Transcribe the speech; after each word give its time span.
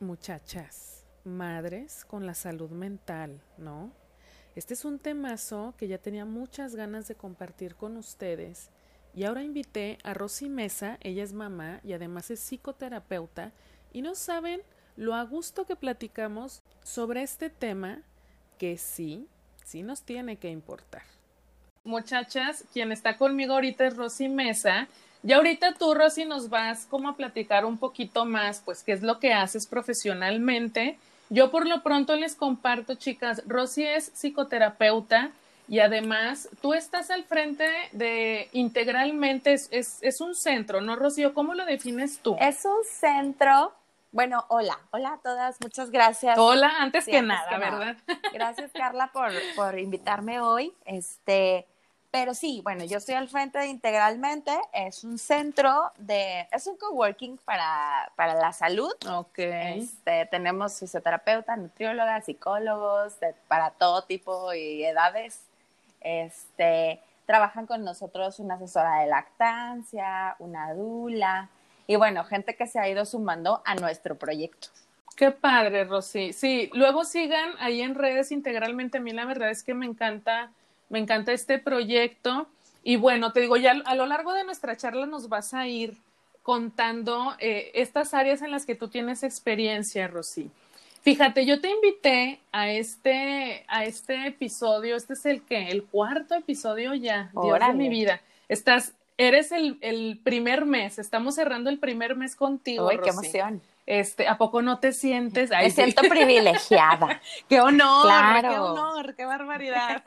Muchachas, 0.00 1.04
madres 1.24 2.04
con 2.04 2.24
la 2.24 2.34
salud 2.34 2.70
mental, 2.70 3.40
¿no? 3.56 3.90
Este 4.54 4.74
es 4.74 4.84
un 4.84 5.00
temazo 5.00 5.74
que 5.76 5.88
ya 5.88 5.98
tenía 5.98 6.24
muchas 6.24 6.76
ganas 6.76 7.08
de 7.08 7.16
compartir 7.16 7.74
con 7.74 7.96
ustedes 7.96 8.70
y 9.12 9.24
ahora 9.24 9.42
invité 9.42 9.98
a 10.04 10.14
Rosy 10.14 10.48
Mesa, 10.48 10.98
ella 11.00 11.24
es 11.24 11.32
mamá 11.32 11.80
y 11.82 11.94
además 11.94 12.30
es 12.30 12.38
psicoterapeuta 12.38 13.50
y 13.92 14.02
no 14.02 14.14
saben 14.14 14.60
lo 14.94 15.16
a 15.16 15.24
gusto 15.24 15.66
que 15.66 15.74
platicamos 15.74 16.62
sobre 16.84 17.22
este 17.22 17.50
tema 17.50 18.02
que 18.56 18.78
sí, 18.78 19.26
sí 19.64 19.82
nos 19.82 20.02
tiene 20.02 20.36
que 20.36 20.50
importar. 20.50 21.02
Muchachas, 21.82 22.64
quien 22.72 22.92
está 22.92 23.16
conmigo 23.16 23.54
ahorita 23.54 23.86
es 23.86 23.96
Rosy 23.96 24.28
Mesa 24.28 24.86
y 25.22 25.32
ahorita 25.32 25.74
tú, 25.74 25.94
Rosy, 25.94 26.24
nos 26.24 26.48
vas 26.48 26.86
como 26.86 27.08
a 27.08 27.16
platicar 27.16 27.64
un 27.64 27.78
poquito 27.78 28.24
más, 28.24 28.60
pues, 28.64 28.82
qué 28.82 28.92
es 28.92 29.02
lo 29.02 29.18
que 29.18 29.32
haces 29.32 29.66
profesionalmente. 29.66 30.98
Yo 31.30 31.50
por 31.50 31.66
lo 31.66 31.82
pronto 31.82 32.16
les 32.16 32.34
comparto, 32.34 32.94
chicas, 32.94 33.42
Rosy 33.46 33.84
es 33.84 34.12
psicoterapeuta 34.14 35.30
y 35.68 35.80
además 35.80 36.48
tú 36.62 36.72
estás 36.72 37.10
al 37.10 37.24
frente 37.24 37.68
de 37.92 38.48
integralmente, 38.52 39.52
es, 39.52 39.68
es, 39.70 40.20
un 40.20 40.34
centro, 40.34 40.80
¿no, 40.80 40.96
Rocío? 40.96 41.34
¿Cómo 41.34 41.54
lo 41.54 41.66
defines 41.66 42.20
tú? 42.20 42.36
Es 42.40 42.64
un 42.64 42.82
centro 42.84 43.74
bueno, 44.10 44.46
hola, 44.48 44.78
hola 44.90 45.12
a 45.12 45.18
todas, 45.18 45.60
muchas 45.60 45.90
gracias. 45.90 46.38
Hola, 46.38 46.72
antes 46.78 47.04
que 47.04 47.20
nada, 47.20 47.58
¿verdad? 47.58 47.96
Gracias, 48.32 48.72
Carla, 48.72 49.10
por, 49.12 49.30
por 49.54 49.78
invitarme 49.78 50.40
hoy. 50.40 50.72
Este, 50.86 51.66
pero 52.10 52.34
sí, 52.34 52.60
bueno, 52.62 52.84
yo 52.84 52.98
estoy 52.98 53.14
al 53.14 53.28
frente 53.28 53.58
de 53.58 53.66
Integralmente, 53.66 54.58
es 54.72 55.04
un 55.04 55.18
centro 55.18 55.92
de, 55.98 56.48
es 56.52 56.66
un 56.66 56.76
coworking 56.76 57.38
para, 57.44 58.10
para 58.16 58.34
la 58.34 58.52
salud. 58.52 58.92
Ok. 59.10 59.38
Este, 59.38 60.26
tenemos 60.26 60.78
fisioterapeuta, 60.78 61.56
nutrióloga, 61.56 62.20
psicólogos, 62.22 63.14
para 63.46 63.70
todo 63.70 64.02
tipo 64.02 64.54
y 64.54 64.84
edades. 64.84 65.42
Este, 66.00 67.00
trabajan 67.26 67.66
con 67.66 67.84
nosotros 67.84 68.38
una 68.38 68.54
asesora 68.54 69.00
de 69.00 69.06
lactancia, 69.06 70.36
una 70.38 70.72
dula, 70.72 71.50
y 71.90 71.96
bueno, 71.96 72.22
gente 72.22 72.54
que 72.54 72.66
se 72.66 72.78
ha 72.78 72.86
ido 72.86 73.06
sumando 73.06 73.62
a 73.64 73.74
nuestro 73.74 74.14
proyecto. 74.14 74.68
Qué 75.16 75.30
padre, 75.30 75.84
Rosy. 75.84 76.34
Sí, 76.34 76.70
luego 76.74 77.02
sigan 77.04 77.54
ahí 77.58 77.80
en 77.80 77.94
redes 77.94 78.30
integralmente. 78.30 78.98
A 78.98 79.00
mí 79.00 79.10
la 79.12 79.24
verdad 79.24 79.50
es 79.50 79.64
que 79.64 79.72
me 79.72 79.86
encanta 79.86 80.50
me 80.88 80.98
encanta 80.98 81.32
este 81.32 81.58
proyecto. 81.58 82.46
Y 82.82 82.96
bueno, 82.96 83.32
te 83.32 83.40
digo, 83.40 83.56
ya 83.56 83.72
a 83.84 83.94
lo 83.94 84.06
largo 84.06 84.32
de 84.32 84.44
nuestra 84.44 84.76
charla 84.76 85.06
nos 85.06 85.28
vas 85.28 85.54
a 85.54 85.66
ir 85.66 85.96
contando 86.42 87.34
eh, 87.38 87.70
estas 87.74 88.14
áreas 88.14 88.40
en 88.40 88.50
las 88.50 88.64
que 88.64 88.74
tú 88.74 88.88
tienes 88.88 89.22
experiencia, 89.22 90.08
Rosy. 90.08 90.50
Fíjate, 91.02 91.46
yo 91.46 91.60
te 91.60 91.70
invité 91.70 92.40
a 92.52 92.70
este, 92.70 93.64
a 93.68 93.84
este 93.84 94.26
episodio, 94.26 94.96
este 94.96 95.12
es 95.12 95.26
el 95.26 95.42
que, 95.42 95.68
el 95.68 95.84
cuarto 95.84 96.34
episodio 96.34 96.94
ya, 96.94 97.30
Dios 97.42 97.58
de 97.58 97.74
mi 97.74 97.88
vida. 97.88 98.20
Estás, 98.48 98.94
eres 99.16 99.52
el, 99.52 99.78
el, 99.80 100.18
primer 100.22 100.64
mes, 100.64 100.98
estamos 100.98 101.34
cerrando 101.34 101.70
el 101.70 101.78
primer 101.78 102.16
mes 102.16 102.34
contigo. 102.34 102.88
Uy, 102.88 102.98
qué 103.02 103.10
emoción. 103.10 103.62
Este, 103.88 104.28
¿a 104.28 104.36
poco 104.36 104.60
no 104.60 104.80
te 104.80 104.92
sientes? 104.92 105.48
Me 105.48 105.70
siento 105.70 106.02
privilegiada. 106.02 107.22
qué 107.48 107.62
honor, 107.62 108.42
qué 108.42 108.58
honor, 108.58 109.14
qué 109.14 109.24
barbaridad. 109.24 110.02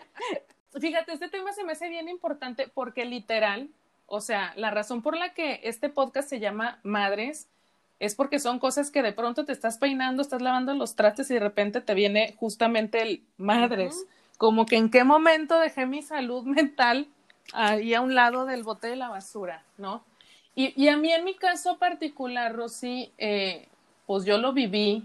Fíjate, 0.80 1.12
este 1.12 1.28
tema 1.28 1.52
se 1.52 1.64
me 1.64 1.72
hace 1.72 1.90
bien 1.90 2.08
importante 2.08 2.66
porque 2.66 3.04
literal, 3.04 3.68
o 4.06 4.22
sea, 4.22 4.54
la 4.56 4.70
razón 4.70 5.02
por 5.02 5.18
la 5.18 5.34
que 5.34 5.60
este 5.64 5.90
podcast 5.90 6.30
se 6.30 6.40
llama 6.40 6.78
Madres 6.82 7.50
es 8.00 8.14
porque 8.14 8.38
son 8.38 8.58
cosas 8.58 8.90
que 8.90 9.02
de 9.02 9.12
pronto 9.12 9.44
te 9.44 9.52
estás 9.52 9.76
peinando, 9.76 10.22
estás 10.22 10.40
lavando 10.40 10.72
los 10.72 10.96
trastes 10.96 11.30
y 11.30 11.34
de 11.34 11.40
repente 11.40 11.82
te 11.82 11.92
viene 11.92 12.34
justamente 12.38 13.02
el 13.02 13.22
madres. 13.36 14.06
Como 14.38 14.64
que 14.64 14.76
en 14.76 14.88
qué 14.88 15.04
momento 15.04 15.58
dejé 15.58 15.84
mi 15.84 16.00
salud 16.00 16.42
mental 16.44 17.08
ahí 17.52 17.92
a 17.92 18.00
un 18.00 18.14
lado 18.14 18.46
del 18.46 18.62
bote 18.62 18.86
de 18.86 18.96
la 18.96 19.10
basura, 19.10 19.62
¿no? 19.76 20.02
Y, 20.54 20.72
y 20.80 20.88
a 20.88 20.96
mí 20.96 21.12
en 21.12 21.24
mi 21.24 21.34
caso 21.34 21.78
particular, 21.78 22.54
Rosy, 22.54 23.12
eh, 23.18 23.68
pues 24.06 24.24
yo 24.24 24.38
lo 24.38 24.52
viví, 24.52 25.04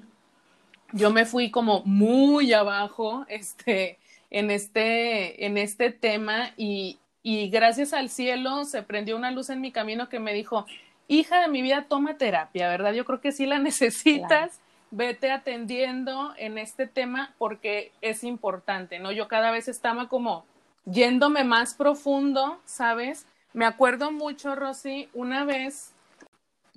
yo 0.92 1.12
me 1.12 1.26
fui 1.26 1.52
como 1.52 1.82
muy 1.86 2.54
abajo 2.54 3.26
este, 3.30 3.98
en, 4.30 4.52
este, 4.52 5.46
en 5.46 5.58
este 5.58 5.92
tema 5.92 6.52
y, 6.58 7.00
y 7.24 7.50
gracias 7.50 7.94
al 7.94 8.10
cielo 8.10 8.66
se 8.66 8.84
prendió 8.84 9.16
una 9.16 9.32
luz 9.32 9.50
en 9.50 9.62
mi 9.62 9.72
camino 9.72 10.10
que 10.10 10.20
me 10.20 10.34
dijo, 10.34 10.66
hija 11.08 11.42
de 11.42 11.48
mi 11.50 11.62
vida, 11.62 11.86
toma 11.90 12.18
terapia, 12.18 12.70
¿verdad? 12.70 12.94
Yo 12.94 13.04
creo 13.04 13.20
que 13.20 13.32
sí 13.34 13.46
la 13.46 13.60
necesitas. 13.60 14.62
Vete 14.92 15.30
atendiendo 15.32 16.34
en 16.36 16.58
este 16.58 16.88
tema 16.88 17.36
porque 17.38 17.92
es 18.02 18.24
importante, 18.24 18.98
¿no? 18.98 19.12
Yo 19.12 19.28
cada 19.28 19.52
vez 19.52 19.68
estaba 19.68 20.08
como 20.08 20.46
yéndome 20.86 21.44
más 21.44 21.76
profundo, 21.76 22.60
¿sabes? 22.66 23.28
Me 23.54 23.66
acuerdo 23.66 24.12
mucho, 24.12 24.56
Rosy, 24.56 25.10
una 25.14 25.44
vez 25.44 25.92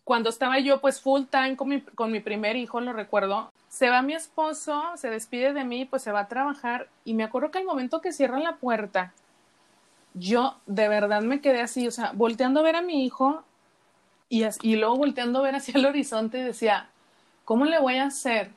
cuando 0.04 0.30
estaba 0.30 0.58
yo 0.58 0.80
pues 0.80 1.00
full 1.00 1.24
time 1.30 1.56
con 1.56 1.68
mi, 1.68 1.80
con 1.80 2.10
mi 2.10 2.20
primer 2.20 2.56
hijo, 2.56 2.80
lo 2.80 2.92
recuerdo, 2.92 3.52
se 3.68 3.88
va 3.88 4.02
mi 4.02 4.14
esposo, 4.14 4.82
se 4.96 5.10
despide 5.10 5.52
de 5.52 5.64
mí, 5.64 5.84
pues 5.84 6.02
se 6.02 6.12
va 6.12 6.20
a 6.20 6.28
trabajar 6.28 6.88
y 7.04 7.14
me 7.14 7.24
acuerdo 7.24 7.50
que 7.50 7.58
al 7.58 7.64
momento 7.64 8.00
que 8.00 8.12
cierra 8.12 8.38
la 8.38 8.56
puerta, 8.56 9.12
yo 10.14 10.58
de 10.66 10.88
verdad 10.88 11.22
me 11.22 11.40
quedé 11.40 11.60
así, 11.60 11.86
o 11.86 11.90
sea, 11.90 12.12
volteando 12.14 12.60
a 12.60 12.64
ver 12.64 12.76
a 12.76 12.82
mi 12.82 13.04
hijo 13.04 13.44
y, 14.28 14.44
y 14.62 14.76
luego 14.76 14.96
volteando 14.96 15.38
a 15.38 15.42
ver 15.42 15.54
hacia 15.54 15.78
el 15.78 15.86
horizonte 15.86 16.38
y 16.38 16.42
decía, 16.42 16.88
¿cómo 17.44 17.64
le 17.64 17.78
voy 17.78 17.98
a 17.98 18.06
hacer 18.06 18.50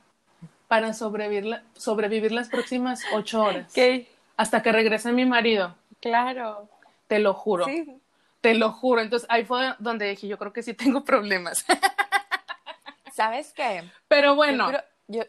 para 0.67 0.93
sobrevivir, 0.93 1.61
sobrevivir 1.75 2.31
las 2.31 2.49
próximas 2.49 3.01
ocho 3.13 3.43
horas? 3.43 3.71
¿Qué? 3.73 4.09
Hasta 4.35 4.63
que 4.63 4.71
regrese 4.71 5.11
mi 5.11 5.25
marido. 5.25 5.75
Claro. 6.01 6.67
Te 7.07 7.19
lo 7.19 7.33
juro. 7.33 7.65
Sí. 7.65 8.01
Te 8.45 8.53
lo 8.53 8.71
juro. 8.71 9.01
Entonces 9.01 9.27
ahí 9.31 9.43
fue 9.43 9.73
donde 9.79 10.07
dije, 10.07 10.27
yo 10.27 10.37
creo 10.37 10.53
que 10.53 10.61
sí 10.61 10.75
tengo 10.75 11.03
problemas. 11.03 11.65
¿Sabes 13.11 13.51
qué? 13.53 13.89
Pero 14.07 14.35
bueno, 14.35 14.69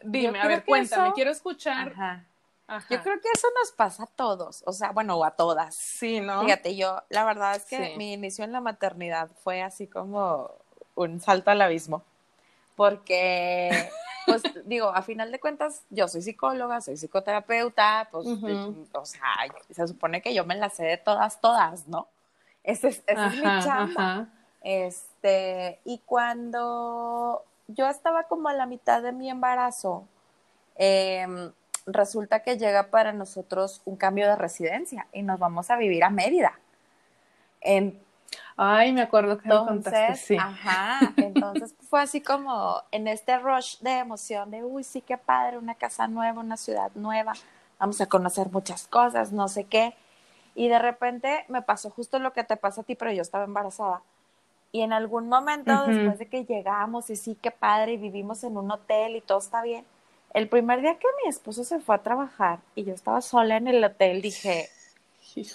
dime, 0.03 0.39
a 0.39 0.47
ver, 0.47 0.63
cuéntame, 0.63 1.13
quiero 1.13 1.31
escuchar. 1.31 1.93
Ajá. 1.93 2.25
Yo 2.91 3.01
creo 3.01 3.19
que 3.19 3.29
eso 3.33 3.47
nos 3.59 3.71
pasa 3.71 4.03
a 4.03 4.07
todos, 4.07 4.61
o 4.67 4.71
sea, 4.71 4.91
bueno, 4.91 5.23
a 5.23 5.31
todas. 5.31 5.73
Sí, 5.73 6.19
¿no? 6.19 6.41
Fíjate, 6.41 6.75
yo, 6.75 7.01
la 7.09 7.23
verdad 7.23 7.55
es 7.55 7.65
que 7.65 7.95
mi 7.97 8.13
inicio 8.13 8.43
en 8.43 8.51
la 8.51 8.61
maternidad 8.61 9.29
fue 9.41 9.63
así 9.63 9.87
como 9.87 10.51
un 10.93 11.19
salto 11.19 11.49
al 11.49 11.61
abismo, 11.61 12.03
porque, 12.75 13.89
pues, 14.25 14.43
digo, 14.65 14.89
a 14.89 15.01
final 15.01 15.31
de 15.31 15.39
cuentas, 15.39 15.81
yo 15.89 16.09
soy 16.09 16.21
psicóloga, 16.21 16.81
soy 16.81 16.97
psicoterapeuta, 16.97 18.09
pues, 18.11 18.27
o 18.27 19.05
sea, 19.05 19.37
se 19.71 19.87
supone 19.87 20.21
que 20.21 20.35
yo 20.35 20.45
me 20.45 20.55
la 20.55 20.69
sé 20.69 20.83
de 20.83 20.97
todas, 20.97 21.39
todas, 21.39 21.87
¿no? 21.87 22.09
Ese 22.67 22.89
es, 22.89 23.03
mi 23.07 23.43
chamba. 23.63 24.27
Este, 24.61 25.79
y 25.85 25.99
cuando 26.05 27.45
yo 27.67 27.87
estaba 27.87 28.23
como 28.23 28.49
a 28.49 28.53
la 28.53 28.65
mitad 28.65 29.01
de 29.01 29.13
mi 29.13 29.29
embarazo, 29.29 30.05
em, 30.75 31.53
resulta 31.85 32.43
que 32.43 32.57
llega 32.57 32.87
para 32.87 33.13
nosotros 33.13 33.81
un 33.85 33.95
cambio 33.95 34.27
de 34.27 34.35
residencia 34.35 35.07
y 35.13 35.23
nos 35.23 35.39
vamos 35.39 35.71
a 35.71 35.77
vivir 35.77 36.03
a 36.03 36.09
Mérida. 36.09 36.59
Ay, 38.57 38.91
me 38.91 39.01
acuerdo 39.01 39.37
que 39.37 39.47
entonces, 39.47 39.93
me 39.93 39.99
contaste, 39.99 40.15
sí. 40.15 40.37
Ajá, 40.37 41.13
entonces 41.15 41.73
fue 41.89 42.01
así 42.01 42.19
como 42.19 42.83
en 42.91 43.07
este 43.07 43.39
rush 43.39 43.79
de 43.79 43.99
emoción 43.99 44.51
de, 44.51 44.65
uy, 44.65 44.83
sí, 44.83 44.99
qué 44.99 45.17
padre, 45.17 45.57
una 45.57 45.75
casa 45.75 46.09
nueva, 46.09 46.41
una 46.41 46.57
ciudad 46.57 46.91
nueva, 46.95 47.31
vamos 47.79 48.01
a 48.01 48.07
conocer 48.07 48.49
muchas 48.51 48.87
cosas, 48.87 49.31
no 49.31 49.47
sé 49.47 49.63
qué. 49.63 49.95
Y 50.57 50.69
de 50.69 50.79
repente 50.79 51.45
me 51.49 51.61
pasó 51.61 51.91
justo 51.91 52.17
lo 52.17 52.33
que 52.33 52.43
te 52.43 52.57
pasa 52.57 52.81
a 52.81 52.83
ti, 52.83 52.95
pero 52.95 53.11
yo 53.11 53.21
estaba 53.21 53.43
embarazada. 53.43 54.01
Y 54.71 54.81
en 54.81 54.91
algún 54.91 55.29
momento, 55.29 55.85
después 55.85 56.17
de 56.17 56.27
que 56.27 56.45
llegamos 56.45 57.11
y 57.11 57.15
sí, 57.15 57.37
qué 57.39 57.51
padre, 57.51 57.93
y 57.93 57.97
vivimos 57.97 58.43
en 58.43 58.57
un 58.57 58.71
hotel 58.71 59.15
y 59.15 59.21
todo 59.21 59.37
está 59.37 59.61
bien, 59.61 59.85
el 60.33 60.49
primer 60.49 60.81
día 60.81 60.97
que 60.97 61.05
mi 61.23 61.29
esposo 61.29 61.63
se 61.63 61.79
fue 61.79 61.93
a 61.93 61.99
trabajar 61.99 62.57
y 62.73 62.85
yo 62.85 62.95
estaba 62.95 63.21
sola 63.21 63.57
en 63.57 63.67
el 63.67 63.83
hotel, 63.83 64.23
dije, 64.23 64.67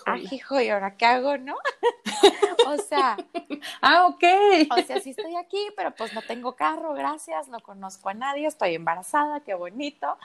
ah, 0.07 0.19
hijo, 0.19 0.61
¿y 0.61 0.69
ahora 0.69 0.97
qué 0.97 1.05
hago, 1.05 1.37
no? 1.37 1.57
o 2.69 2.77
sea, 2.77 3.17
ah, 3.83 4.07
ok. 4.07 4.23
O 4.71 4.83
sea, 4.83 5.01
sí 5.01 5.11
estoy 5.11 5.35
aquí, 5.35 5.67
pero 5.77 5.91
pues 5.91 6.15
no 6.15 6.23
tengo 6.23 6.53
carro, 6.53 6.95
gracias, 6.95 7.49
no 7.49 7.59
conozco 7.59 8.09
a 8.09 8.15
nadie, 8.15 8.47
estoy 8.47 8.77
embarazada, 8.77 9.41
qué 9.41 9.55
bonito, 9.55 10.17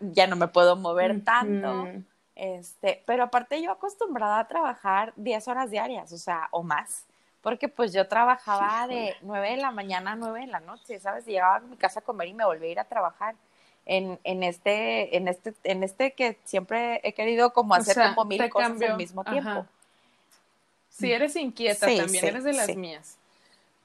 ya 0.00 0.28
no 0.28 0.36
me 0.36 0.46
puedo 0.46 0.76
mover 0.76 1.24
tanto. 1.24 1.88
Este, 2.34 3.02
pero 3.06 3.24
aparte 3.24 3.60
yo 3.60 3.70
acostumbrada 3.70 4.38
a 4.38 4.48
trabajar 4.48 5.12
10 5.16 5.48
horas 5.48 5.70
diarias, 5.70 6.12
o 6.12 6.18
sea, 6.18 6.48
o 6.50 6.62
más, 6.62 7.04
porque 7.42 7.68
pues 7.68 7.92
yo 7.92 8.08
trabajaba 8.08 8.86
de 8.86 9.16
9 9.22 9.50
de 9.50 9.56
la 9.58 9.70
mañana 9.70 10.12
a 10.12 10.16
9 10.16 10.40
de 10.40 10.46
la 10.46 10.60
noche, 10.60 10.98
¿sabes? 10.98 11.26
llegaba 11.26 11.56
a 11.56 11.60
mi 11.60 11.76
casa 11.76 12.00
a 12.00 12.02
comer 12.02 12.28
y 12.28 12.34
me 12.34 12.44
volvía 12.44 12.68
a 12.68 12.72
ir 12.72 12.80
a 12.80 12.84
trabajar. 12.84 13.34
En, 13.84 14.20
en 14.22 14.44
este, 14.44 15.16
en 15.16 15.26
este, 15.26 15.54
en 15.64 15.82
este 15.82 16.12
que 16.12 16.38
siempre 16.44 17.00
he 17.02 17.14
querido 17.14 17.52
como 17.52 17.74
hacer 17.74 18.14
como 18.14 18.26
mil 18.26 18.48
cosas 18.48 18.80
al 18.80 18.96
mismo 18.96 19.24
tiempo. 19.24 19.66
Sí, 20.88 21.10
eres 21.10 21.34
inquieta 21.34 21.86
también, 21.86 22.24
eres 22.24 22.44
de 22.44 22.52
las 22.52 22.76
mías. 22.76 23.18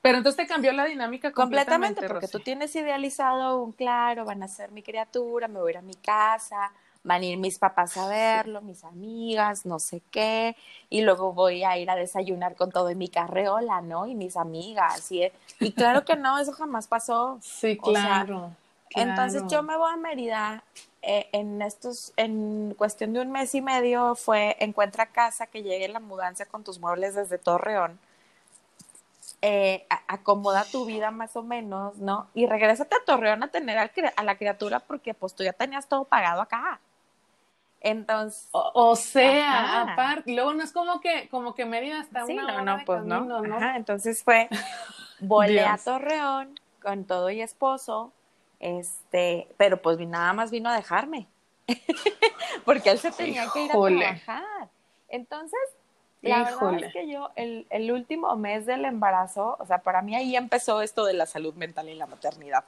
Pero 0.03 0.19
entonces 0.19 0.45
te 0.45 0.47
cambió 0.47 0.71
la 0.71 0.85
dinámica 0.85 1.31
completamente. 1.31 1.95
Completamente, 1.95 2.13
porque 2.13 2.27
tú 2.27 2.39
tienes 2.39 2.75
idealizado 2.75 3.61
un 3.61 3.71
claro, 3.71 4.23
van 4.23 4.43
a 4.43 4.47
ser 4.47 4.71
mi 4.71 4.83
criatura, 4.83 5.47
me 5.47 5.59
voy 5.59 5.69
a 5.69 5.71
ir 5.71 5.77
a 5.79 5.81
mi 5.81 5.95
casa, 5.95 6.71
van 7.07 7.21
a 7.21 7.25
ir 7.25 7.37
mis 7.37 7.57
papás 7.57 7.95
a 7.97 8.07
verlo, 8.07 8.61
mis 8.61 8.83
amigas, 8.83 9.65
no 9.65 9.79
sé 9.79 10.01
qué, 10.11 10.55
y 10.89 11.01
luego 11.01 11.33
voy 11.33 11.63
a 11.63 11.77
ir 11.77 11.89
a 11.89 11.95
desayunar 11.95 12.55
con 12.55 12.69
todo 12.69 12.89
en 12.89 12.97
mi 12.97 13.07
carreola, 13.07 13.81
¿no? 13.81 14.05
Y 14.07 14.13
mis 14.13 14.35
amigas, 14.35 15.11
y, 15.11 15.31
y 15.59 15.71
claro 15.71 16.03
que 16.03 16.17
no, 16.17 16.37
eso 16.37 16.51
jamás 16.51 16.87
pasó. 16.87 17.39
Sí, 17.41 17.77
claro. 17.77 18.51
Entonces 18.91 19.43
yo 19.47 19.63
me 19.63 19.77
voy 19.77 19.91
a 19.91 19.95
Mérida 19.95 20.63
eh, 21.01 21.29
en 21.31 21.61
estos, 21.61 22.13
en 22.17 22.73
cuestión 22.77 23.13
de 23.13 23.21
un 23.21 23.31
mes 23.31 23.55
y 23.55 23.61
medio 23.61 24.15
fue 24.15 24.57
encuentra 24.59 25.05
casa, 25.07 25.47
que 25.47 25.63
llegue 25.63 25.87
la 25.87 25.99
mudanza 25.99 26.45
con 26.45 26.63
tus 26.63 26.79
muebles 26.79 27.15
desde 27.15 27.37
Torreón. 27.37 27.99
Eh, 29.41 29.85
acomoda 30.07 30.65
tu 30.65 30.85
vida 30.85 31.11
más 31.11 31.35
o 31.35 31.43
menos, 31.43 31.97
¿no? 31.97 32.27
Y 32.33 32.47
regrésate 32.47 32.95
a 32.95 33.05
Torreón 33.05 33.43
a 33.43 33.49
tener 33.49 33.77
a 33.77 34.23
la 34.23 34.37
criatura 34.37 34.79
porque 34.79 35.13
pues 35.13 35.35
tú 35.35 35.43
ya 35.43 35.53
tenías 35.53 35.87
todo 35.87 36.05
pagado 36.05 36.41
acá. 36.41 36.79
Entonces. 37.87 38.49
O, 38.51 38.95
sea, 38.97 39.81
aparte, 39.83 40.33
luego 40.33 40.53
no 40.53 40.63
es 40.63 40.73
como 40.73 40.99
que, 40.99 41.29
como 41.29 41.55
que 41.55 41.65
Mérida 41.65 42.01
está 42.01 42.25
sí, 42.25 42.33
una 42.33 42.61
no, 42.61 42.77
no, 42.77 42.85
pues 42.85 43.03
no. 43.03 43.75
entonces 43.75 44.23
fue, 44.23 44.49
volé 45.21 45.61
a 45.61 45.77
Torreón 45.77 46.59
con 46.81 47.05
todo 47.05 47.29
y 47.29 47.41
esposo, 47.41 48.11
este, 48.59 49.47
pero 49.55 49.81
pues 49.81 49.99
nada 49.99 50.33
más 50.33 50.51
vino 50.51 50.69
a 50.69 50.75
dejarme. 50.75 51.27
Porque 52.65 52.91
él 52.91 52.99
se 52.99 53.11
tenía 53.11 53.47
que 53.53 53.65
ir 53.65 53.71
a 53.71 53.73
trabajar. 53.73 54.69
Entonces, 55.07 55.59
la 56.21 56.43
verdad 56.43 56.83
es 56.83 56.91
que 56.91 57.09
yo, 57.09 57.31
el, 57.35 57.67
el 57.69 57.91
último 57.91 58.35
mes 58.35 58.65
del 58.65 58.83
embarazo, 58.83 59.55
o 59.59 59.65
sea, 59.65 59.77
para 59.77 60.01
mí 60.01 60.13
ahí 60.13 60.35
empezó 60.35 60.81
esto 60.81 61.05
de 61.05 61.13
la 61.13 61.25
salud 61.25 61.53
mental 61.53 61.87
y 61.87 61.95
la 61.95 62.05
maternidad. 62.05 62.65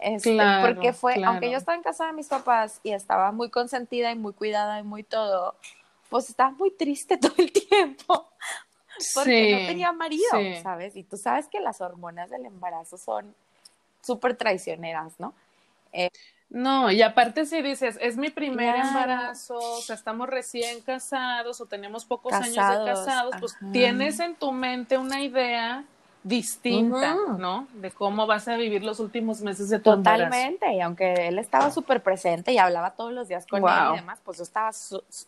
Este, 0.00 0.38
porque 0.62 0.92
fue, 0.92 1.22
aunque 1.24 1.50
yo 1.50 1.58
estaba 1.58 1.76
en 1.76 1.82
casa 1.82 2.06
de 2.06 2.12
mis 2.12 2.26
papás 2.26 2.80
y 2.82 2.92
estaba 2.92 3.30
muy 3.32 3.50
consentida 3.50 4.10
y 4.10 4.16
muy 4.16 4.32
cuidada 4.32 4.80
y 4.80 4.82
muy 4.82 5.02
todo, 5.02 5.54
pues 6.08 6.28
estaba 6.28 6.50
muy 6.50 6.70
triste 6.70 7.16
todo 7.18 7.34
el 7.38 7.52
tiempo 7.52 8.28
porque 9.14 9.60
no 9.60 9.66
tenía 9.66 9.92
marido, 9.92 10.30
¿sabes? 10.62 10.96
Y 10.96 11.02
tú 11.02 11.16
sabes 11.16 11.48
que 11.48 11.60
las 11.60 11.80
hormonas 11.80 12.30
del 12.30 12.46
embarazo 12.46 12.96
son 12.96 13.34
súper 14.02 14.36
traicioneras, 14.36 15.18
¿no? 15.18 15.34
Eh, 15.92 16.10
no, 16.50 16.90
y 16.90 17.00
aparte 17.00 17.46
si 17.46 17.62
dices, 17.62 17.98
es 18.00 18.16
mi 18.16 18.28
primer 18.28 18.76
embarazo, 18.76 19.56
o 19.56 19.80
sea, 19.80 19.96
estamos 19.96 20.28
recién 20.28 20.82
casados 20.82 21.60
o 21.60 21.66
tenemos 21.66 22.04
pocos 22.04 22.32
años 22.32 22.54
de 22.54 22.84
casados, 22.84 23.34
pues 23.40 23.56
tienes 23.72 24.20
en 24.20 24.34
tu 24.34 24.52
mente 24.52 24.98
una 24.98 25.22
idea 25.22 25.84
distinta, 26.22 27.16
¿no? 27.38 27.66
De 27.74 27.90
cómo 27.90 28.26
vas 28.26 28.46
a 28.48 28.56
vivir 28.56 28.84
los 28.84 29.00
últimos 29.00 29.40
meses 29.40 29.68
de 29.68 29.78
tu 29.78 29.90
Totalmente, 29.90 30.72
y 30.72 30.80
aunque 30.80 31.28
él 31.28 31.38
estaba 31.38 31.70
súper 31.70 32.02
presente 32.02 32.52
y 32.52 32.58
hablaba 32.58 32.92
todos 32.92 33.12
los 33.12 33.28
días 33.28 33.46
con 33.46 33.62
él 33.66 33.74
y 33.92 33.96
demás, 33.96 34.20
pues 34.24 34.38
yo 34.38 34.44
estaba, 34.44 34.70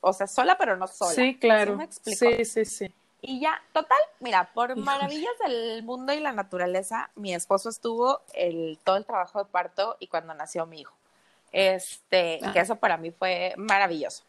o 0.00 0.12
sea, 0.12 0.26
sola 0.26 0.56
pero 0.58 0.76
no 0.76 0.86
sola. 0.86 1.12
Sí, 1.12 1.36
claro. 1.36 1.78
¿Sí, 1.90 2.44
sí, 2.44 2.64
sí, 2.64 2.94
Y 3.22 3.40
ya, 3.40 3.60
total, 3.72 3.98
mira, 4.20 4.50
por 4.54 4.76
maravillas 4.76 5.32
del 5.46 5.82
mundo 5.82 6.12
y 6.12 6.20
la 6.20 6.32
naturaleza, 6.32 7.10
mi 7.16 7.34
esposo 7.34 7.68
estuvo 7.68 8.20
el, 8.34 8.78
todo 8.84 8.96
el 8.96 9.04
trabajo 9.04 9.40
de 9.40 9.50
parto 9.50 9.96
y 9.98 10.06
cuando 10.06 10.34
nació 10.34 10.66
mi 10.66 10.80
hijo. 10.80 10.94
Este, 11.52 12.40
que 12.52 12.58
ah. 12.58 12.62
eso 12.62 12.76
para 12.76 12.96
mí 12.96 13.10
fue 13.10 13.54
maravilloso. 13.56 14.24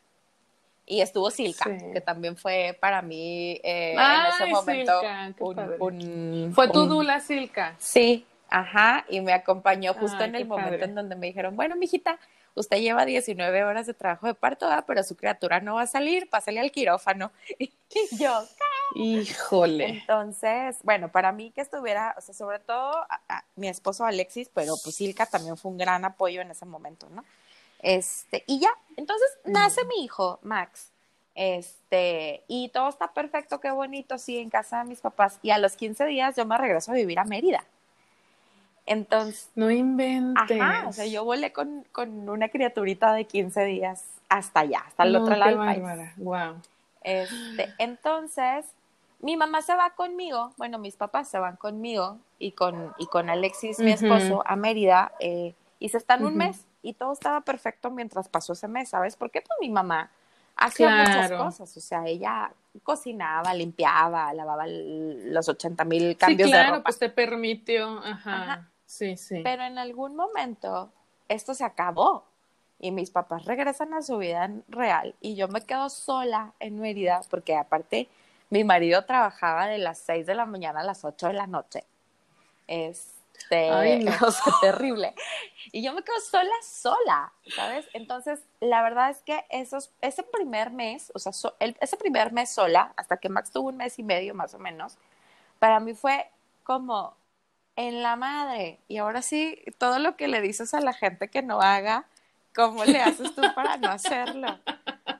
Y 0.86 1.02
estuvo 1.02 1.32
Silka, 1.32 1.66
que 1.94 2.02
también 2.02 2.38
fue 2.38 2.78
para 2.80 3.02
mí 3.02 3.60
eh, 3.64 3.94
en 3.94 4.34
ese 4.34 4.46
momento 4.46 5.02
un, 5.80 6.52
Fue 6.54 6.70
tu 6.70 6.86
dula 6.86 7.20
Silka. 7.20 7.76
Sí, 7.80 8.26
ajá, 8.50 9.04
y 9.10 9.22
me 9.22 9.34
acompañó 9.34 9.96
justo 9.96 10.24
en 10.24 10.36
el 10.36 10.46
momento 10.46 10.86
en 10.86 10.94
donde 10.94 11.16
me 11.16 11.28
dijeron, 11.28 11.56
bueno, 11.56 11.76
mijita, 11.76 12.20
usted 12.54 12.78
lleva 12.78 13.06
19 13.06 13.64
horas 13.64 13.88
de 13.88 13.94
trabajo 13.94 14.28
de 14.28 14.36
parto, 14.36 14.70
pero 14.86 15.04
su 15.04 15.16
criatura 15.16 15.60
no 15.60 15.76
va 15.76 15.84
a 15.84 15.88
salir, 15.88 16.30
pásale 16.30 16.60
al 16.60 16.72
quirófano. 16.72 17.32
Y 17.98 18.18
yo, 18.18 18.44
híjole. 18.96 19.88
Entonces, 19.88 20.78
bueno, 20.84 21.12
para 21.12 21.32
mí 21.32 21.52
que 21.52 21.62
estuviera, 21.62 22.14
o 22.18 22.22
sea, 22.22 22.36
sobre 22.36 22.60
todo 22.60 22.94
mi 23.56 23.70
esposo 23.70 24.06
Alexis, 24.06 24.50
pero 24.54 24.74
pues 24.84 24.96
Silka 24.96 25.26
también 25.26 25.56
fue 25.56 25.72
un 25.72 25.78
gran 25.78 26.04
apoyo 26.04 26.42
en 26.42 26.52
ese 26.52 26.66
momento, 26.66 27.08
¿no? 27.10 27.24
Este, 27.86 28.44
y 28.48 28.60
ya, 28.60 28.72
entonces 28.98 29.28
nace 29.44 29.86
mi 29.86 30.04
hijo, 30.04 30.40
Max. 30.42 30.92
Este, 31.36 32.44
y 32.48 32.70
todo 32.70 32.90
está 32.90 33.14
perfecto, 33.14 33.60
qué 33.60 33.70
bonito, 33.70 34.18
sí, 34.18 34.40
en 34.40 34.50
casa 34.50 34.80
de 34.80 34.90
mis 34.90 35.02
papás. 35.02 35.38
Y 35.44 35.52
a 35.52 35.60
los 35.60 35.76
15 35.76 36.04
días 36.06 36.36
yo 36.36 36.48
me 36.48 36.58
regreso 36.58 36.92
a 36.92 36.96
vivir 36.96 37.20
a 37.20 37.26
Mérida. 37.26 37.64
Entonces. 38.88 39.52
No 39.54 39.70
inventes. 39.70 40.60
Ajá, 40.60 40.88
o 40.88 40.94
sea, 40.94 41.06
yo 41.06 41.24
volé 41.24 41.54
con, 41.54 41.86
una 42.28 42.50
criaturita 42.50 43.14
de 43.14 43.26
15 43.26 43.64
días 43.66 44.04
hasta 44.30 44.62
allá, 44.62 44.84
hasta 44.88 45.04
el 45.04 45.16
otro 45.16 45.36
lado 45.36 45.62
del 45.62 45.84
país. 45.84 46.12
Wow. 46.18 46.56
Este, 47.04 47.72
entonces, 47.78 48.66
mi 49.20 49.38
mamá 49.38 49.62
se 49.62 49.76
va 49.76 49.92
conmigo, 49.92 50.54
bueno, 50.58 50.80
mis 50.80 50.96
papás 50.96 51.28
se 51.30 51.38
van 51.38 51.56
conmigo 51.56 52.18
y 52.40 52.54
con, 52.54 52.94
y 52.98 53.06
con 53.06 53.30
Alexis, 53.30 53.78
mi 53.78 53.92
esposo, 53.92 54.42
a 54.44 54.56
Mérida, 54.56 55.12
eh, 55.20 55.54
y 55.78 55.90
se 55.90 56.00
están 56.00 56.26
un 56.26 56.36
mes 56.36 56.66
y 56.86 56.94
todo 56.94 57.14
estaba 57.14 57.42
perfecto 57.42 57.90
mientras 57.90 58.30
pasó 58.30 58.54
ese 58.54 58.68
mes, 58.68 58.90
¿sabes? 58.90 59.16
Porque 59.16 59.42
pues 59.42 59.58
mi 59.60 59.70
mamá 59.70 60.12
hacía 60.56 60.90
muchas 60.90 61.32
cosas, 61.32 61.76
o 61.76 61.82
sea, 61.82 62.06
ella 62.06 62.52
cocinaba, 62.84 63.54
limpiaba, 63.54 64.34
lavaba 64.34 64.66
los 64.68 65.50
80 65.50 65.84
mil 65.86 66.16
cambios 66.16 66.48
sí, 66.48 66.52
claro, 66.52 66.66
de 66.66 66.72
ropa. 66.78 66.84
pues 66.84 67.00
te 67.00 67.10
permitió, 67.10 68.00
ajá, 68.04 68.70
sí, 68.86 69.18
sí. 69.18 69.42
Pero 69.44 69.64
en 69.64 69.78
algún 69.78 70.16
momento 70.16 70.92
esto 71.28 71.54
se 71.54 71.64
acabó 71.64 72.26
y 72.80 72.92
mis 72.92 73.10
papás 73.10 73.46
regresan 73.46 73.94
a 73.94 74.02
su 74.02 74.18
vida 74.18 74.52
real 74.68 75.16
y 75.22 75.36
yo 75.36 75.48
me 75.48 75.62
quedo 75.62 75.90
sola 75.90 76.54
en 76.60 76.80
Mérida 76.80 77.22
porque 77.30 77.56
aparte 77.56 78.08
mi 78.50 78.64
marido 78.64 79.06
trabajaba 79.06 79.66
de 79.68 79.80
las 79.80 79.98
6 80.00 80.26
de 80.26 80.36
la 80.36 80.46
mañana 80.46 80.82
a 80.82 80.84
las 80.84 81.04
8 81.04 81.28
de 81.28 81.34
la 81.34 81.48
noche. 81.48 81.84
Es, 82.68 83.16
este, 83.38 83.70
Ay, 83.72 84.06
o 84.22 84.32
sea, 84.32 84.54
terrible. 84.62 85.14
Y 85.72 85.84
yo 85.84 85.94
me 85.94 86.04
quedo 86.04 86.20
sola, 86.20 86.56
sola, 86.64 87.34
¿sabes? 87.56 87.88
Entonces, 87.94 88.42
la 88.60 88.82
verdad 88.82 89.10
es 89.10 89.18
que 89.24 89.46
esos, 89.50 89.92
ese 90.02 90.24
primer 90.24 90.72
mes, 90.72 91.12
o 91.16 91.20
sea, 91.20 91.32
ese 91.60 91.98
primer 91.98 92.32
mes 92.32 92.50
sola, 92.50 92.94
hasta 92.96 93.18
que 93.18 93.30
Max 93.30 93.52
tuvo 93.52 93.70
un 93.70 93.78
mes 93.78 94.00
y 94.00 94.04
medio 94.04 94.34
más 94.34 94.54
o 94.54 94.60
menos, 94.60 94.98
para 95.60 95.80
mí 95.80 95.94
fue 95.94 96.30
como 96.64 97.16
en 97.76 98.02
la 98.04 98.16
madre. 98.16 98.80
Y 98.88 98.98
ahora 98.98 99.22
sí, 99.22 99.62
todo 99.78 100.00
lo 100.00 100.16
que 100.16 100.28
le 100.28 100.42
dices 100.42 100.74
a 100.74 100.82
la 100.82 100.94
gente 100.94 101.30
que 101.30 101.42
no 101.42 101.62
haga, 101.62 102.06
¿cómo 102.54 102.86
le 102.86 103.02
haces 103.02 103.36
tú 103.36 103.42
para 103.54 103.78
no 103.78 103.90
hacerlo? 103.90 104.60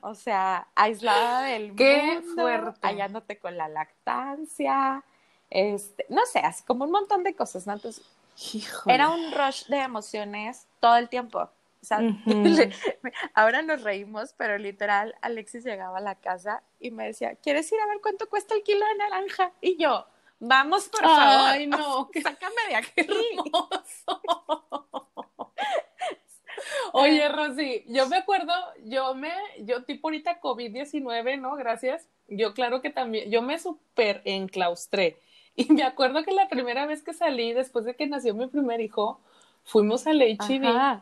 O 0.00 0.14
sea, 0.14 0.68
aislada 0.74 1.42
del 1.42 1.74
Qué 1.76 2.20
mundo, 2.22 2.42
fuerte. 2.42 2.80
hallándote 2.82 3.38
con 3.38 3.56
la 3.56 3.68
lactancia, 3.68 5.04
este, 5.50 6.06
no 6.08 6.24
sé, 6.26 6.40
así 6.40 6.64
como 6.64 6.84
un 6.84 6.90
montón 6.90 7.22
de 7.22 7.34
cosas, 7.34 7.66
¿no? 7.66 7.74
Entonces, 7.74 8.04
era 8.86 9.10
un 9.10 9.32
rush 9.32 9.66
de 9.66 9.78
emociones 9.78 10.66
todo 10.80 10.96
el 10.96 11.08
tiempo. 11.08 11.38
O 11.40 11.50
sea, 11.86 12.00
ahora 13.34 13.62
nos 13.62 13.82
reímos, 13.82 14.34
pero 14.36 14.58
literal, 14.58 15.14
Alexis 15.22 15.64
llegaba 15.64 15.98
a 15.98 16.00
la 16.02 16.16
casa 16.16 16.62
y 16.80 16.90
me 16.90 17.06
decía, 17.06 17.36
¿quieres 17.36 17.70
ir 17.70 17.78
a 17.80 17.86
ver 17.86 17.98
cuánto 18.02 18.28
cuesta 18.28 18.54
el 18.54 18.62
kilo 18.62 18.84
de 18.86 18.94
naranja? 18.96 19.52
Y 19.60 19.76
yo, 19.76 20.04
vamos, 20.40 20.88
por 20.88 21.02
favor. 21.02 21.50
Ay, 21.50 21.66
no, 21.66 22.10
sácame 22.22 22.56
de 22.68 22.74
aquí. 22.76 22.92
hermoso. 22.96 24.22
Oye, 26.92 27.28
Rosy, 27.28 27.84
yo 27.86 28.08
me 28.08 28.16
acuerdo, 28.16 28.52
yo 28.84 29.14
me, 29.14 29.32
yo 29.60 29.84
tipo 29.84 30.08
ahorita 30.08 30.40
COVID-19, 30.40 31.40
¿no? 31.40 31.54
Gracias. 31.54 32.08
Yo 32.28 32.54
claro 32.54 32.80
que 32.80 32.90
también, 32.90 33.30
yo 33.30 33.42
me 33.42 33.58
super 33.58 34.22
enclaustré. 34.24 35.20
Y 35.58 35.72
me 35.72 35.84
acuerdo 35.84 36.22
que 36.22 36.32
la 36.32 36.48
primera 36.48 36.86
vez 36.86 37.02
que 37.02 37.14
salí, 37.14 37.52
después 37.52 37.86
de 37.86 37.94
que 37.94 38.06
nació 38.06 38.34
mi 38.34 38.46
primer 38.46 38.80
hijo, 38.80 39.18
fuimos 39.64 40.06
al 40.06 40.20
HIV 40.20 41.00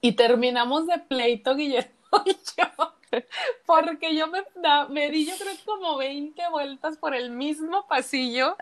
y 0.00 0.12
terminamos 0.12 0.86
de 0.86 0.98
pleito, 0.98 1.54
Guillermo 1.54 1.92
y 2.24 2.32
yo. 2.32 2.94
Porque 3.66 4.14
yo 4.14 4.26
me, 4.26 4.42
me 4.90 5.10
di, 5.10 5.26
yo 5.26 5.32
creo, 5.38 5.54
como 5.64 5.96
20 5.96 6.42
vueltas 6.50 6.96
por 6.98 7.14
el 7.14 7.30
mismo 7.30 7.86
pasillo. 7.86 8.56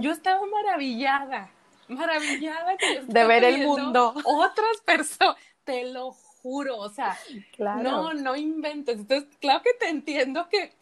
Yo 0.00 0.12
estaba 0.12 0.40
maravillada, 0.46 1.50
maravillada 1.88 2.76
de 3.02 3.24
ver 3.26 3.44
el 3.44 3.66
mundo. 3.66 4.14
Otras 4.24 4.80
personas, 4.84 5.36
te 5.64 5.84
lo 5.84 6.12
juro, 6.12 6.29
o 6.42 6.88
sea, 6.88 7.16
no, 7.58 8.14
no 8.14 8.36
inventes. 8.36 8.98
Entonces, 8.98 9.28
claro 9.40 9.62
que 9.62 9.74
te 9.74 9.88
entiendo 9.88 10.48
que, 10.50 10.74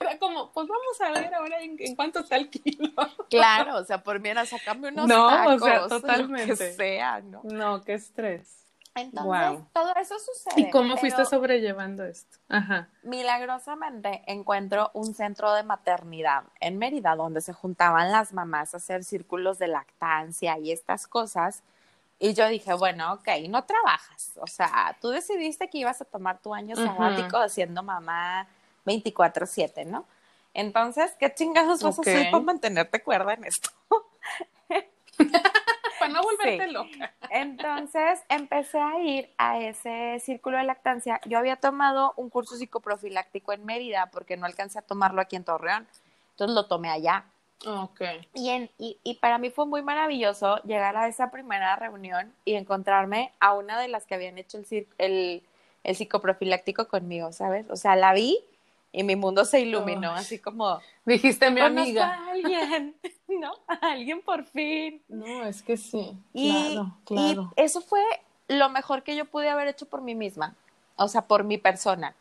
era 0.00 0.18
como, 0.18 0.52
pues 0.52 0.66
vamos 0.68 1.00
a 1.00 1.20
ver 1.20 1.34
ahora 1.34 1.60
en, 1.60 1.96
cuánto 1.96 2.20
está 2.20 2.36
el 2.36 2.48
kilo. 2.50 2.90
Claro, 3.30 3.76
o 3.76 3.84
sea, 3.84 4.02
por 4.02 4.20
mira, 4.20 4.44
sacame 4.44 4.88
unos 4.88 5.06
no, 5.06 5.28
tacos, 5.28 5.62
o 5.62 5.64
sea, 5.64 5.88
totalmente. 5.88 6.74
sea, 6.74 7.20
¿no? 7.20 7.40
No, 7.44 7.82
qué 7.82 7.94
estrés. 7.94 8.62
Entonces, 8.94 9.64
todo 9.72 9.94
eso 9.96 10.14
sucede. 10.18 10.60
¿Y 10.60 10.70
cómo 10.70 10.98
fuiste 10.98 11.24
sobrellevando 11.24 12.04
esto? 12.04 12.36
Ajá. 12.50 12.88
Milagrosamente 13.02 14.22
encuentro 14.26 14.90
un 14.92 15.14
centro 15.14 15.54
de 15.54 15.62
maternidad 15.62 16.44
en 16.60 16.76
Mérida 16.76 17.16
donde 17.16 17.40
se 17.40 17.54
juntaban 17.54 18.12
las 18.12 18.34
mamás 18.34 18.74
a 18.74 18.76
hacer 18.76 19.02
círculos 19.04 19.58
de 19.58 19.68
lactancia 19.68 20.58
y 20.58 20.72
estas 20.72 21.06
cosas. 21.06 21.62
Y 22.22 22.34
yo 22.34 22.46
dije, 22.46 22.72
bueno, 22.74 23.14
ok, 23.14 23.28
no 23.48 23.64
trabajas. 23.64 24.30
O 24.40 24.46
sea, 24.46 24.96
tú 25.00 25.08
decidiste 25.08 25.68
que 25.68 25.78
ibas 25.78 26.00
a 26.02 26.04
tomar 26.04 26.38
tu 26.38 26.54
año 26.54 26.76
sabático 26.76 27.48
siendo 27.48 27.82
mamá 27.82 28.46
24/7, 28.86 29.84
¿no? 29.86 30.06
Entonces, 30.54 31.16
¿qué 31.18 31.34
chingados 31.34 31.82
vas 31.82 31.98
a 31.98 32.00
hacer 32.00 32.30
para 32.30 32.44
mantenerte 32.44 33.02
cuerda 33.02 33.34
en 33.34 33.42
esto? 33.42 33.70
para 35.98 36.12
no 36.12 36.22
volverte 36.22 36.68
loca. 36.68 37.12
Entonces 37.28 38.20
empecé 38.28 38.78
a 38.78 39.00
ir 39.00 39.28
a 39.36 39.58
ese 39.58 40.20
círculo 40.20 40.58
de 40.58 40.62
lactancia. 40.62 41.20
Yo 41.24 41.40
había 41.40 41.56
tomado 41.56 42.14
un 42.16 42.30
curso 42.30 42.54
psicoprofiláctico 42.54 43.52
en 43.52 43.66
Mérida 43.66 44.10
porque 44.12 44.36
no 44.36 44.46
alcancé 44.46 44.78
a 44.78 44.82
tomarlo 44.82 45.20
aquí 45.20 45.34
en 45.34 45.42
Torreón. 45.42 45.88
Entonces 46.30 46.54
lo 46.54 46.66
tomé 46.66 46.88
allá. 46.88 47.24
Okay. 47.64 48.26
Y, 48.34 48.48
en, 48.48 48.70
y, 48.78 48.98
y, 49.04 49.14
para 49.14 49.38
mí 49.38 49.50
fue 49.50 49.66
muy 49.66 49.82
maravilloso 49.82 50.56
llegar 50.64 50.96
a 50.96 51.06
esa 51.06 51.30
primera 51.30 51.76
reunión 51.76 52.32
y 52.44 52.54
encontrarme 52.54 53.32
a 53.38 53.52
una 53.52 53.80
de 53.80 53.88
las 53.88 54.04
que 54.04 54.14
habían 54.14 54.36
hecho 54.38 54.58
el, 54.58 54.86
el, 54.98 55.42
el 55.84 55.96
psicoprofiláctico 55.96 56.88
conmigo, 56.88 57.32
¿sabes? 57.32 57.70
O 57.70 57.76
sea, 57.76 57.94
la 57.94 58.12
vi 58.14 58.38
y 58.92 59.04
mi 59.04 59.16
mundo 59.16 59.44
se 59.44 59.60
iluminó, 59.60 60.12
así 60.12 60.38
como... 60.38 60.80
Dijiste 61.04 61.50
mi 61.50 61.60
amiga. 61.60 62.14
A 62.14 62.30
alguien, 62.32 62.94
¿no? 63.28 63.52
A 63.66 63.92
alguien 63.92 64.20
por 64.22 64.44
fin. 64.44 65.02
No, 65.08 65.44
es 65.44 65.62
que 65.62 65.76
sí. 65.76 66.16
Y, 66.32 66.50
claro, 66.50 66.96
claro. 67.04 67.52
Y 67.56 67.60
eso 67.62 67.80
fue 67.80 68.02
lo 68.48 68.68
mejor 68.68 69.02
que 69.02 69.16
yo 69.16 69.24
pude 69.24 69.48
haber 69.48 69.68
hecho 69.68 69.86
por 69.86 70.02
mí 70.02 70.14
misma, 70.14 70.54
o 70.96 71.08
sea, 71.08 71.22
por 71.22 71.44
mi 71.44 71.58
persona. 71.58 72.14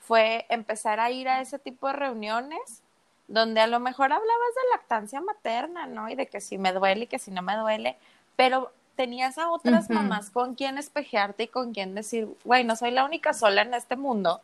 Fue 0.00 0.46
empezar 0.48 1.00
a 1.00 1.10
ir 1.10 1.28
a 1.28 1.40
ese 1.40 1.58
tipo 1.58 1.86
de 1.86 1.94
reuniones 1.94 2.82
donde 3.28 3.60
a 3.60 3.66
lo 3.66 3.80
mejor 3.80 4.12
hablabas 4.12 4.28
de 4.28 4.76
lactancia 4.76 5.20
materna, 5.20 5.86
¿no? 5.86 6.08
Y 6.08 6.14
de 6.14 6.26
que 6.26 6.40
si 6.40 6.58
me 6.58 6.72
duele 6.72 7.04
y 7.04 7.06
que 7.06 7.18
si 7.18 7.30
no 7.30 7.42
me 7.42 7.56
duele, 7.56 7.96
pero 8.36 8.72
tenías 8.96 9.38
a 9.38 9.50
otras 9.50 9.88
mamás 9.90 10.30
con 10.30 10.54
quien 10.54 10.78
espejearte 10.78 11.44
y 11.44 11.48
con 11.48 11.72
quien 11.72 11.94
decir, 11.94 12.28
güey, 12.44 12.64
no 12.64 12.76
soy 12.76 12.90
la 12.90 13.04
única 13.04 13.32
sola 13.32 13.62
en 13.62 13.74
este 13.74 13.96
mundo 13.96 14.40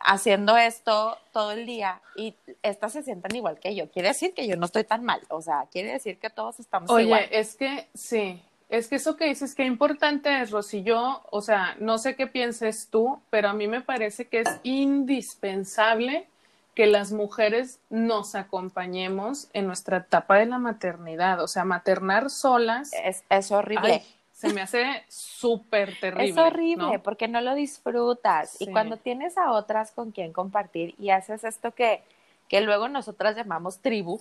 haciendo 0.00 0.56
esto 0.56 1.18
todo 1.32 1.52
el 1.52 1.66
día 1.66 2.00
y 2.16 2.34
estas 2.62 2.92
se 2.92 3.02
sientan 3.02 3.34
igual 3.34 3.58
que 3.58 3.74
yo. 3.74 3.90
Quiere 3.90 4.08
decir 4.08 4.34
que 4.34 4.46
yo 4.46 4.56
no 4.56 4.66
estoy 4.66 4.84
tan 4.84 5.04
mal, 5.04 5.20
o 5.28 5.40
sea, 5.42 5.66
quiere 5.70 5.92
decir 5.92 6.18
que 6.18 6.30
todos 6.30 6.60
estamos 6.60 6.88
igual. 7.00 7.24
Oye, 7.24 7.38
es 7.38 7.56
que 7.56 7.88
sí, 7.94 8.42
es 8.68 8.88
que 8.88 8.96
eso 8.96 9.16
que 9.16 9.26
dices 9.26 9.54
que 9.54 9.64
importante 9.64 10.40
es, 10.40 10.50
Rosy, 10.50 10.82
yo, 10.82 11.22
o 11.30 11.40
sea, 11.40 11.76
no 11.78 11.98
sé 11.98 12.16
qué 12.16 12.26
pienses 12.26 12.88
tú, 12.90 13.20
pero 13.30 13.48
a 13.48 13.52
mí 13.52 13.68
me 13.68 13.80
parece 13.80 14.26
que 14.26 14.40
es 14.40 14.48
indispensable 14.64 16.28
que 16.76 16.86
las 16.86 17.10
mujeres 17.10 17.80
nos 17.90 18.36
acompañemos 18.36 19.48
en 19.52 19.66
nuestra 19.66 19.96
etapa 19.96 20.36
de 20.36 20.46
la 20.46 20.58
maternidad, 20.58 21.42
o 21.42 21.48
sea, 21.48 21.64
maternar 21.64 22.30
solas. 22.30 22.92
Es, 22.92 23.24
es 23.28 23.50
horrible 23.50 24.04
se 24.36 24.52
me 24.52 24.60
hace 24.60 25.02
súper 25.08 25.98
terrible. 25.98 26.28
Es 26.28 26.36
horrible 26.36 26.98
porque 26.98 27.26
no 27.26 27.40
lo 27.40 27.54
disfrutas. 27.54 28.60
Y 28.60 28.70
cuando 28.70 28.98
tienes 28.98 29.38
a 29.38 29.52
otras 29.52 29.92
con 29.92 30.12
quien 30.12 30.34
compartir 30.34 30.94
y 30.98 31.08
haces 31.08 31.42
esto 31.42 31.74
que, 31.74 32.02
que 32.46 32.60
luego 32.60 32.86
nosotras 32.90 33.34
llamamos 33.34 33.80
tribu, 33.80 34.20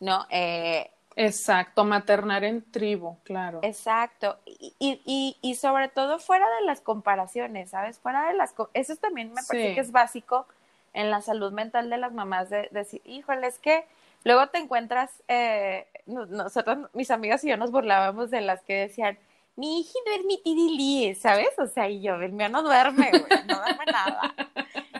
¿no? 0.00 0.26
Eh, 0.30 0.90
Exacto, 1.14 1.84
maternar 1.84 2.42
en 2.42 2.62
tribu, 2.72 3.18
claro. 3.22 3.60
Exacto. 3.62 4.38
Y, 4.46 4.74
y, 4.80 5.36
y, 5.40 5.54
sobre 5.54 5.88
todo 5.88 6.18
fuera 6.18 6.46
de 6.58 6.66
las 6.66 6.80
comparaciones, 6.80 7.70
¿sabes? 7.70 8.00
Fuera 8.00 8.26
de 8.26 8.34
las... 8.34 8.54
Eso 8.72 8.96
también 8.96 9.28
me 9.28 9.42
parece 9.46 9.74
que 9.74 9.80
es 9.80 9.92
básico 9.92 10.46
en 10.92 11.10
la 11.10 11.20
salud 11.20 11.52
mental 11.52 11.90
de 11.90 11.98
las 11.98 12.12
mamás, 12.12 12.50
de, 12.50 12.68
decir, 12.70 13.00
híjole, 13.04 13.46
es 13.46 13.58
que 13.58 13.86
luego 14.24 14.48
te 14.48 14.58
encuentras, 14.58 15.22
eh, 15.28 15.86
nosotros, 16.06 16.90
mis 16.92 17.10
amigas 17.10 17.44
y 17.44 17.48
yo 17.48 17.56
nos 17.56 17.70
burlábamos 17.70 18.30
de 18.30 18.40
las 18.40 18.62
que 18.62 18.74
decían, 18.74 19.18
mi 19.56 19.80
hija 19.80 19.92
duerme 20.06 20.38
tidilí, 20.42 21.14
¿sabes? 21.14 21.50
O 21.58 21.66
sea, 21.66 21.88
y 21.88 22.00
yo, 22.00 22.14
el 22.14 22.32
mío 22.32 22.48
no 22.48 22.62
duerme, 22.62 23.10
güey, 23.10 23.44
no 23.46 23.56
duerme 23.56 23.84
nada. 23.86 24.34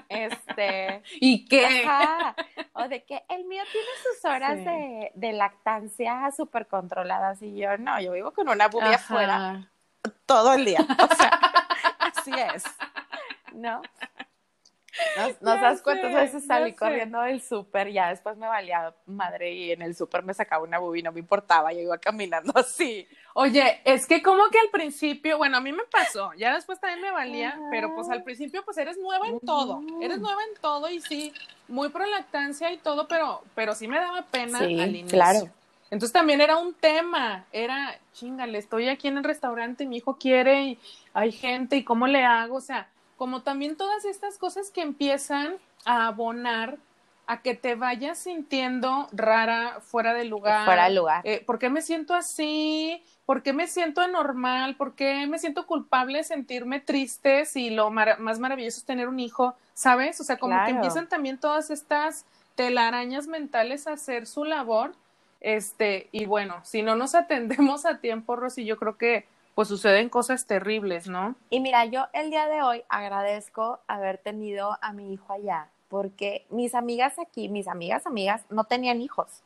Este. 0.09 1.03
¿Y 1.21 1.47
qué? 1.47 1.87
O 2.75 2.87
de 2.87 3.03
que 3.05 3.23
el 3.31 3.45
mío 3.45 3.63
tiene 3.73 3.89
sus 4.03 4.25
horas 4.27 4.59
de, 4.59 5.11
de, 5.15 5.33
lactancia 5.33 6.31
súper 6.37 6.67
controladas 6.67 7.41
y 7.41 7.57
yo, 7.57 7.79
no, 7.79 7.99
yo 7.99 8.13
vivo 8.13 8.33
con 8.33 8.49
una 8.51 8.69
bubia 8.69 8.97
afuera 8.97 9.71
todo 10.27 10.55
el 10.55 10.65
día. 10.65 10.81
O 10.81 11.15
sea, 11.15 11.31
así 11.99 12.33
es. 12.55 12.65
¿No? 13.53 13.83
No, 15.41 15.55
sabes 15.59 15.83
cuántas 15.83 16.13
veces 16.13 16.47
salí 16.47 16.75
corriendo 16.75 17.21
del 17.23 17.41
súper, 17.41 17.91
ya 17.91 18.11
después 18.11 18.37
me 18.37 18.47
valía 18.47 18.95
madre 19.07 19.53
y 19.53 19.73
en 19.73 19.83
el 19.83 19.97
súper 19.97 20.23
me 20.23 20.35
sacaba 20.35 20.65
una 20.65 20.79
bubi, 20.79 21.03
no 21.03 21.13
me 21.13 21.21
importaba, 21.21 21.73
yo 21.73 21.81
iba 21.81 21.99
caminando 21.99 22.53
así. 22.57 23.07
Oye, 23.35 23.81
es 23.85 24.07
que 24.07 24.23
como 24.23 24.49
que 24.51 24.59
al 24.59 24.69
principio, 24.71 25.39
bueno, 25.39 25.57
a 25.57 25.61
mí 25.61 25.73
me 25.73 25.85
pasó, 25.85 26.33
ya 26.35 26.55
después 26.55 26.79
también 26.79 27.01
me 27.01 27.11
valía, 27.11 27.59
pero 27.71 27.95
pues 27.95 28.09
al 28.11 28.23
principio 28.23 28.63
pues 28.65 28.77
eres 28.77 28.99
nueva 28.99 29.27
en 29.29 29.41
todo, 29.41 29.81
eres 30.03 30.19
nueva 30.19 30.43
en 30.51 30.61
todo 30.61 30.91
y 30.91 31.01
sí, 31.01 31.33
muy 31.69 31.89
pro 31.89 32.05
lactancia 32.05 32.71
y 32.71 32.77
todo, 32.77 33.09
pero, 33.09 33.43
pero 33.55 33.75
sí 33.75 33.89
me 33.89 33.99
daba 33.99 34.23
pena 34.23 34.59
al 34.59 34.71
inicio. 34.71 35.09
Claro. 35.09 35.49
Entonces 35.91 36.13
también 36.13 36.41
era 36.41 36.57
un 36.57 36.73
tema, 36.73 37.45
era, 37.53 37.99
chingale, 38.15 38.57
estoy 38.57 38.89
aquí 38.89 39.09
en 39.09 39.19
el 39.19 39.25
restaurante, 39.25 39.87
mi 39.87 39.99
hijo 39.99 40.17
quiere 40.17 40.65
y 40.65 40.79
hay 41.13 41.33
gente 41.33 41.77
y 41.77 41.85
cómo 41.85 42.07
le 42.07 42.25
hago, 42.25 42.57
o 42.57 42.61
sea, 42.63 42.89
como 43.23 43.43
también 43.43 43.77
todas 43.77 44.05
estas 44.05 44.37
cosas 44.37 44.73
que 44.73 44.83
empiezan 44.83 45.55
a 45.85 46.09
abonar 46.09 46.79
a 47.29 47.41
que 47.41 47.55
te 47.55 47.77
vayas 47.77 48.19
sintiendo 48.19 49.07
rara, 49.13 49.79
fuera 49.81 50.13
de 50.13 50.25
lugar. 50.25 50.65
Fuera 50.65 50.89
de 50.89 50.95
lugar. 50.97 51.21
Eh, 51.23 51.41
¿Por 51.47 51.61
qué 51.61 51.71
me 51.71 51.83
siento 51.83 52.15
así? 52.15 53.01
¿Por 53.25 53.45
qué 53.45 53.53
me 53.53 53.69
siento 53.69 54.01
anormal? 54.01 54.75
¿Por 54.75 54.97
qué 54.97 55.25
me 55.29 55.39
siento 55.39 55.69
culpable 55.69 56.25
sentirme 56.25 56.81
triste 56.81 57.45
si 57.45 57.71
lo 57.71 57.93
más 57.93 58.41
maravilloso 58.41 58.79
es 58.79 58.85
tener 58.85 59.07
un 59.07 59.21
hijo? 59.21 59.55
¿Sabes? 59.73 60.21
O 60.21 60.25
sea, 60.25 60.39
como 60.39 60.57
que 60.65 60.73
empiezan 60.73 61.09
también 61.09 61.39
todas 61.39 61.71
estas 61.71 62.27
telarañas 62.57 63.29
mentales 63.29 63.87
a 63.87 63.93
hacer 63.93 64.27
su 64.27 64.45
labor. 64.45 64.97
Este, 65.41 66.09
y 66.11 66.27
bueno, 66.27 66.57
si 66.65 66.83
no 66.83 66.97
nos 66.97 67.15
atendemos 67.15 67.87
a 67.87 67.99
tiempo, 67.99 68.35
Rosy, 68.35 68.65
yo 68.65 68.77
creo 68.79 68.99
que 68.99 69.27
pues 69.55 69.69
suceden 69.69 70.09
cosas 70.09 70.47
terribles, 70.47 71.09
¿no? 71.09 71.35
Y 71.51 71.61
mira, 71.61 71.85
yo 71.85 72.07
el 72.13 72.31
día 72.31 72.47
de 72.49 72.63
hoy 72.63 72.85
agradezco 72.89 73.81
haber 73.87 74.19
tenido 74.19 74.79
a 74.81 74.93
mi 74.93 75.13
hijo 75.13 75.33
allá, 75.33 75.69
porque 75.89 76.47
mis 76.51 76.75
amigas 76.75 77.19
aquí, 77.19 77.49
mis 77.49 77.69
amigas, 77.69 78.07
amigas, 78.07 78.43
no 78.49 78.65
tenían 78.65 79.03
hijos. 79.03 79.43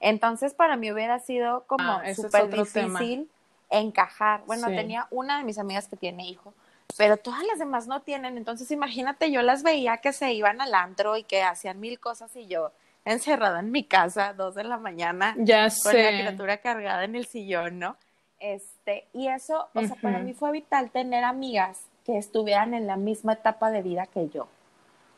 Entonces, 0.00 0.54
para 0.54 0.76
mí 0.76 0.92
hubiera 0.92 1.18
sido 1.18 1.64
como 1.66 1.84
ah, 1.84 2.14
súper 2.14 2.48
difícil 2.50 3.28
encajar. 3.70 4.42
Bueno, 4.46 4.66
tenía 4.68 5.08
una 5.10 5.38
de 5.38 5.44
mis 5.44 5.58
amigas 5.58 5.88
que 5.88 5.96
tiene 5.96 6.28
hijo, 6.28 6.52
pero 6.96 7.16
todas 7.16 7.42
las 7.44 7.58
demás 7.58 7.86
no 7.86 8.02
tienen. 8.02 8.36
Entonces, 8.36 8.70
imagínate, 8.70 9.30
yo 9.30 9.42
las 9.42 9.62
veía 9.62 9.96
que 9.98 10.12
se 10.12 10.32
iban 10.32 10.60
al 10.60 10.74
antro 10.74 11.16
y 11.16 11.24
que 11.24 11.42
hacían 11.42 11.80
mil 11.80 11.98
cosas 11.98 12.36
y 12.36 12.46
yo 12.46 12.70
encerrada 13.04 13.60
en 13.60 13.70
mi 13.70 13.84
casa, 13.84 14.32
dos 14.32 14.54
de 14.54 14.64
la 14.64 14.78
mañana, 14.78 15.34
ya 15.38 15.68
con 15.82 15.94
la 15.94 16.08
criatura 16.08 16.56
cargada 16.58 17.04
en 17.04 17.16
el 17.16 17.26
sillón, 17.26 17.78
¿no? 17.78 17.96
Este, 18.40 19.06
y 19.12 19.28
eso, 19.28 19.68
o 19.74 19.80
sea, 19.80 19.96
para 20.02 20.18
mí 20.18 20.34
fue 20.34 20.52
vital 20.52 20.90
tener 20.90 21.24
amigas 21.24 21.80
que 22.04 22.18
estuvieran 22.18 22.74
en 22.74 22.86
la 22.86 22.96
misma 22.96 23.34
etapa 23.34 23.70
de 23.70 23.82
vida 23.82 24.06
que 24.06 24.28
yo. 24.28 24.46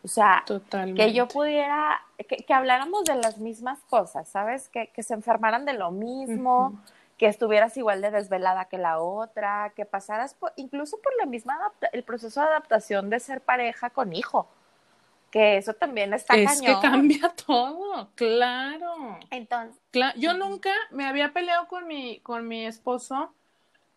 O 0.05 0.09
sea, 0.09 0.45
que 0.95 1.13
yo 1.13 1.27
pudiera, 1.27 2.01
que, 2.29 2.55
habláramos 2.55 3.05
de 3.05 3.17
las 3.17 3.39
mismas 3.39 3.81
cosas, 3.91 4.29
¿sabes? 4.29 4.69
Que, 4.69 4.89
que 4.89 5.03
se 5.03 5.15
enfermaran 5.15 5.65
de 5.65 5.73
lo 5.73 5.91
mismo, 5.91 6.75
que 7.19 7.27
estuvieras 7.27 7.77
igual 7.77 8.03
de 8.03 8.13
desvelada 8.13 8.67
que 8.67 8.79
la 8.79 9.01
otra, 9.01 9.73
que 9.75 9.85
pasaras 9.85 10.37
incluso 10.55 10.99
por 10.99 11.17
la 11.17 11.27
misma 11.27 11.73
el 11.93 12.05
proceso 12.05 12.41
de 12.41 12.47
adaptación 12.47 13.11
de 13.11 13.19
ser 13.19 13.41
pareja 13.41 13.91
con 13.91 14.13
hijo 14.13 14.47
que 15.37 15.59
eso 15.59 15.75
también 15.75 16.15
está 16.15 16.35
es 16.35 16.63
que 16.63 16.75
cambia 16.81 17.29
todo, 17.47 18.09
claro. 18.15 19.19
Entonces, 19.31 19.79
yo 20.17 20.33
nunca 20.33 20.71
me 20.91 21.05
había 21.05 21.35
peleado 21.35 21.69
con 21.69 21.87
mi 21.87 22.21
con 22.21 22.49
mi 22.49 22.65
esposo 22.65 23.35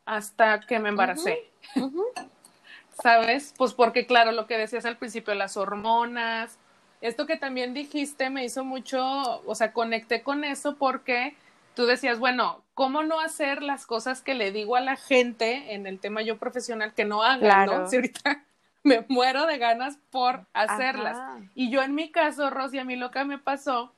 hasta 0.03 0.60
que 0.60 0.79
me 0.79 0.89
embaracé. 0.89 1.50
¿Sabes? 3.01 3.53
Pues 3.58 3.74
porque 3.74 4.05
claro, 4.05 4.34
lo 4.34 4.48
que 4.48 4.58
decías 4.58 4.84
al 4.84 4.98
principio, 4.98 5.34
las 5.34 5.55
hormonas, 5.55 6.60
esto 7.00 7.25
que 7.25 7.38
también 7.38 7.74
dijiste 7.74 8.29
me 8.29 8.43
hizo 8.43 8.65
mucho, 8.65 9.41
o 9.46 9.55
sea, 9.55 9.72
conecté 9.72 10.22
con 10.22 10.43
eso 10.43 10.75
porque 10.75 11.38
tú 11.74 11.86
decías, 11.86 12.19
bueno, 12.19 12.65
¿cómo 12.74 13.03
no 13.03 13.22
hacer 13.22 13.63
las 13.63 13.86
cosas 13.86 14.22
que 14.22 14.34
le 14.34 14.51
digo 14.51 14.75
a 14.75 14.81
la 14.81 14.98
gente 14.98 15.74
en 15.74 15.88
el 15.88 16.01
tema 16.01 16.22
yo 16.22 16.38
profesional 16.38 16.93
que 16.93 17.05
no 17.05 17.24
hagan, 17.24 17.39
claro. 17.39 17.79
¿no? 17.79 17.88
Si 17.89 17.96
ahorita 17.96 18.43
me 18.84 19.06
muero 19.10 19.46
de 19.46 19.58
ganas 19.58 19.98
por 20.10 20.46
hacerlas. 20.54 21.18
Y 21.56 21.70
yo 21.70 21.82
en 21.82 21.96
mi 21.96 22.12
caso, 22.12 22.50
Rosy, 22.50 22.80
a 22.80 22.86
mí 22.86 22.96
lo 22.96 23.12
que 23.12 23.24
me 23.26 23.38
pasó 23.38 23.94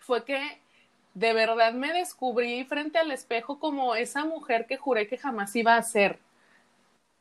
fue 0.00 0.24
que 0.24 0.60
de 1.14 1.32
verdad 1.32 1.72
me 1.72 1.92
descubrí 1.92 2.64
frente 2.64 2.98
al 2.98 3.10
espejo 3.10 3.58
como 3.58 3.94
esa 3.94 4.24
mujer 4.24 4.66
que 4.66 4.76
juré 4.76 5.06
que 5.06 5.18
jamás 5.18 5.54
iba 5.56 5.76
a 5.76 5.82
ser. 5.82 6.18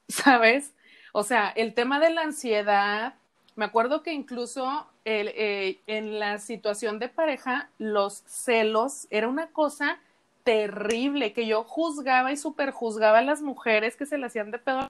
¿sabes? 0.07 0.73
O 1.11 1.23
sea, 1.23 1.49
el 1.49 1.73
tema 1.73 1.99
de 1.99 2.09
la 2.09 2.21
ansiedad, 2.21 3.15
me 3.55 3.65
acuerdo 3.65 4.03
que 4.03 4.13
incluso 4.13 4.87
el, 5.05 5.29
eh, 5.35 5.79
en 5.87 6.19
la 6.19 6.39
situación 6.39 6.99
de 6.99 7.09
pareja, 7.09 7.69
los 7.77 8.23
celos 8.25 9.07
era 9.09 9.27
una 9.27 9.47
cosa 9.47 9.99
terrible, 10.43 11.33
que 11.33 11.47
yo 11.47 11.63
juzgaba 11.63 12.31
y 12.31 12.37
superjuzgaba 12.37 13.19
a 13.19 13.23
las 13.23 13.41
mujeres 13.41 13.95
que 13.95 14.05
se 14.05 14.17
le 14.17 14.25
hacían 14.25 14.51
de 14.51 14.59
pedo. 14.59 14.89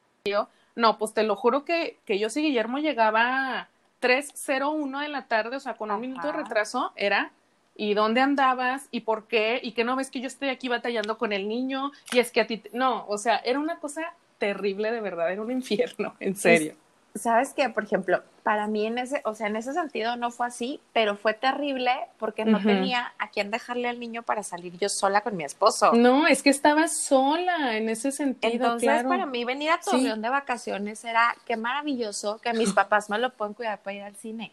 No, 0.76 0.98
pues 0.98 1.14
te 1.14 1.24
lo 1.24 1.36
juro 1.36 1.66
que, 1.66 1.98
que 2.06 2.20
yo 2.20 2.30
si 2.30 2.42
Guillermo 2.42 2.80
llegaba 2.80 3.60
a 3.60 3.70
3.01 4.02 5.02
de 5.02 5.08
la 5.08 5.28
tarde, 5.28 5.56
o 5.56 5.60
sea, 5.60 5.76
con 5.76 5.92
un 5.92 6.02
minuto 6.02 6.28
de 6.28 6.34
retraso, 6.34 6.92
era 6.96 7.32
¿y 7.76 7.94
dónde 7.94 8.22
andabas? 8.22 8.88
¿Y 8.92 9.02
por 9.02 9.28
qué? 9.28 9.60
¿Y 9.64 9.72
que 9.72 9.84
no 9.84 9.96
ves 9.96 10.10
que 10.10 10.20
yo 10.20 10.28
estoy 10.28 10.50
aquí 10.50 10.68
batallando 10.68 11.18
con 11.18 11.34
el 11.34 11.48
niño? 11.48 11.92
Y 12.12 12.20
es 12.20 12.32
que 12.32 12.42
a 12.42 12.48
ti, 12.48 12.62
no, 12.74 13.06
o 13.08 13.18
sea, 13.18 13.38
era 13.38 13.60
una 13.60 13.80
cosa 13.80 14.14
terrible 14.38 14.92
de 14.92 15.02
verdad, 15.02 15.32
era 15.32 15.42
un 15.42 15.52
infierno, 15.52 16.16
en 16.20 16.36
serio. 16.36 16.76
Sabes 17.16 17.54
que, 17.54 17.70
por 17.70 17.84
ejemplo, 17.84 18.24
para 18.42 18.66
mí 18.68 18.88
en 18.88 18.98
ese, 18.98 19.22
o 19.26 19.36
sea, 19.36 19.46
en 19.46 19.56
ese 19.56 19.74
sentido 19.74 20.16
no 20.16 20.32
fue 20.32 20.48
así, 20.48 20.82
pero 20.94 21.16
fue 21.16 21.36
terrible 21.36 21.92
porque 22.18 22.44
no 22.44 22.60
tenía 22.60 23.14
a 23.20 23.30
quién 23.30 23.52
dejarle 23.52 23.88
al 23.88 24.00
niño 24.00 24.24
para 24.24 24.42
salir 24.42 24.76
yo 24.80 24.90
sola 24.90 25.22
con 25.22 25.38
mi 25.38 25.44
esposo. 25.44 25.94
No, 25.94 26.26
es 26.26 26.42
que 26.42 26.50
estaba 26.50 26.88
sola 26.88 27.78
en 27.78 27.88
ese 27.90 28.12
sentido. 28.12 28.54
Entonces, 28.54 29.04
para 29.04 29.28
mí 29.28 29.46
venir 29.46 29.70
a 29.70 29.80
Torreón 29.80 30.24
de 30.24 30.30
vacaciones 30.30 31.06
era 31.06 31.36
qué 31.46 31.56
maravilloso 31.56 32.40
que 32.40 32.52
mis 32.54 32.74
papás 32.74 33.12
me 33.12 33.20
lo 33.20 33.30
pueden 33.30 33.54
cuidar 33.54 33.78
para 33.80 33.96
ir 33.96 34.04
al 34.04 34.16
cine. 34.16 34.52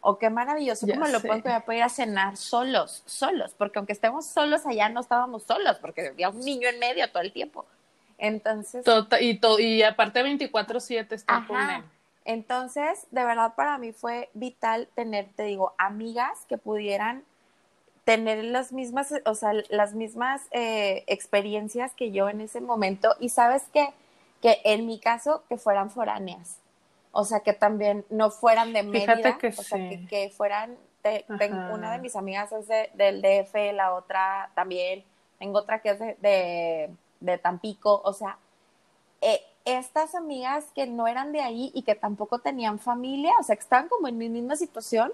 O 0.00 0.18
qué 0.18 0.30
maravilloso 0.30 0.84
me 0.84 1.08
lo 1.08 1.20
pueden 1.20 1.42
cuidar 1.42 1.64
para 1.64 1.78
ir 1.78 1.84
a 1.84 1.88
cenar 1.88 2.36
solos, 2.36 3.04
solos, 3.06 3.54
porque 3.56 3.78
aunque 3.78 3.92
estemos 3.92 4.26
solos 4.26 4.66
allá 4.66 4.88
no 4.88 5.00
estábamos 5.00 5.44
solos, 5.44 5.76
porque 5.80 6.08
había 6.08 6.28
un 6.28 6.40
niño 6.40 6.68
en 6.68 6.80
medio 6.80 7.08
todo 7.10 7.22
el 7.22 7.32
tiempo. 7.32 7.66
Entonces. 8.18 8.84
Tota, 8.84 9.20
y, 9.20 9.40
y 9.58 9.82
aparte 9.82 10.22
24-7 10.22 11.12
está 11.12 11.44
con 11.46 11.58
él. 11.58 11.82
Entonces, 12.24 13.06
de 13.10 13.24
verdad 13.24 13.54
para 13.54 13.78
mí 13.78 13.92
fue 13.92 14.28
vital 14.34 14.88
tener, 14.94 15.28
te 15.34 15.44
digo, 15.44 15.72
amigas 15.78 16.44
que 16.46 16.58
pudieran 16.58 17.24
tener 18.04 18.44
las 18.44 18.72
mismas, 18.72 19.14
o 19.24 19.34
sea, 19.34 19.52
las 19.70 19.94
mismas 19.94 20.42
eh, 20.50 21.04
experiencias 21.06 21.94
que 21.94 22.10
yo 22.10 22.28
en 22.28 22.42
ese 22.42 22.60
momento. 22.60 23.14
Y 23.18 23.30
sabes 23.30 23.64
qué? 23.72 23.94
Que 24.42 24.60
en 24.64 24.84
mi 24.84 24.98
caso, 25.00 25.42
que 25.48 25.56
fueran 25.56 25.90
foráneas. 25.90 26.58
O 27.12 27.24
sea, 27.24 27.40
que 27.40 27.54
también 27.54 28.04
no 28.10 28.30
fueran 28.30 28.72
de 28.74 28.82
Mérida. 28.82 29.38
que 29.38 29.48
o 29.48 29.52
sea, 29.52 29.78
que, 30.08 30.30
fueran, 30.36 30.76
una 31.72 31.92
de 31.92 31.98
mis 31.98 32.14
amigas 32.14 32.52
es 32.52 32.68
del 32.94 33.22
DF, 33.22 33.54
la 33.72 33.94
otra 33.94 34.50
también. 34.54 35.02
Tengo 35.38 35.60
otra 35.60 35.80
que 35.80 35.90
es 35.90 35.98
de 35.98 36.16
de 36.20 36.90
Tampico, 37.42 38.00
o 38.04 38.12
sea, 38.12 38.38
eh, 39.20 39.40
estas 39.64 40.14
amigas 40.14 40.66
que 40.74 40.86
no 40.86 41.06
eran 41.06 41.32
de 41.32 41.40
ahí 41.40 41.70
y 41.74 41.82
que 41.82 41.94
tampoco 41.94 42.38
tenían 42.38 42.78
familia, 42.78 43.32
o 43.40 43.42
sea, 43.42 43.56
que 43.56 43.62
estaban 43.62 43.88
como 43.88 44.08
en 44.08 44.16
mi 44.16 44.28
misma 44.28 44.56
situación. 44.56 45.12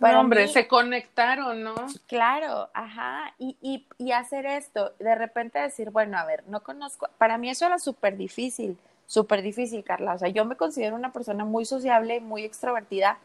Pero 0.00 0.20
hombre, 0.20 0.48
se 0.48 0.66
conectaron, 0.66 1.62
¿no? 1.62 1.74
Claro, 2.08 2.68
ajá, 2.74 3.34
y, 3.38 3.56
y, 3.60 3.86
y 3.98 4.10
hacer 4.10 4.46
esto, 4.46 4.92
de 4.98 5.14
repente 5.14 5.60
decir, 5.60 5.90
bueno, 5.90 6.18
a 6.18 6.24
ver, 6.24 6.42
no 6.48 6.62
conozco, 6.62 7.08
para 7.18 7.38
mí 7.38 7.50
eso 7.50 7.66
era 7.66 7.78
súper 7.78 8.16
difícil, 8.16 8.76
súper 9.06 9.42
difícil, 9.42 9.84
Carla, 9.84 10.14
o 10.14 10.18
sea, 10.18 10.28
yo 10.28 10.44
me 10.44 10.56
considero 10.56 10.96
una 10.96 11.12
persona 11.12 11.44
muy 11.44 11.64
sociable, 11.64 12.20
muy 12.20 12.42
extrovertida, 12.42 13.18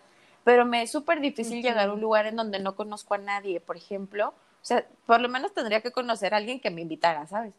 pero 0.43 0.65
me 0.65 0.83
es 0.83 0.91
súper 0.91 1.19
difícil 1.19 1.63
llegar 1.63 1.89
a 1.89 1.93
un 1.93 2.01
lugar 2.01 2.27
en 2.27 2.35
donde 2.35 2.59
no 2.59 2.75
conozco 2.75 3.15
a 3.15 3.17
nadie, 3.17 3.59
por 3.59 3.75
ejemplo, 3.75 4.29
o 4.29 4.65
sea, 4.67 4.85
por 5.07 5.19
lo 5.19 5.29
menos 5.29 5.53
tendría 5.53 5.81
que 5.81 5.91
conocer 5.91 6.33
a 6.35 6.37
alguien 6.37 6.59
que 6.59 6.69
me 6.69 6.81
invitara, 6.81 7.25
¿sabes? 7.25 7.53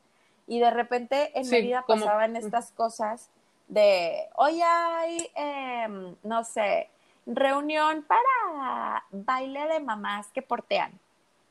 Y 0.49 0.61
de 0.61 0.71
repente 0.71 1.31
en 1.38 1.49
mi 1.49 1.61
vida 1.61 1.85
pasaban 1.87 2.35
estas 2.35 2.73
cosas 2.73 3.31
de, 3.69 4.26
hoy 4.37 4.61
hay, 4.64 5.31
em, 5.35 6.17
no 6.23 6.43
sé, 6.43 6.88
reunión 7.26 8.02
para 8.05 9.05
baile 9.11 9.69
de 9.69 9.81
mamás 9.81 10.28
que 10.28 10.40
portean. 10.40 10.99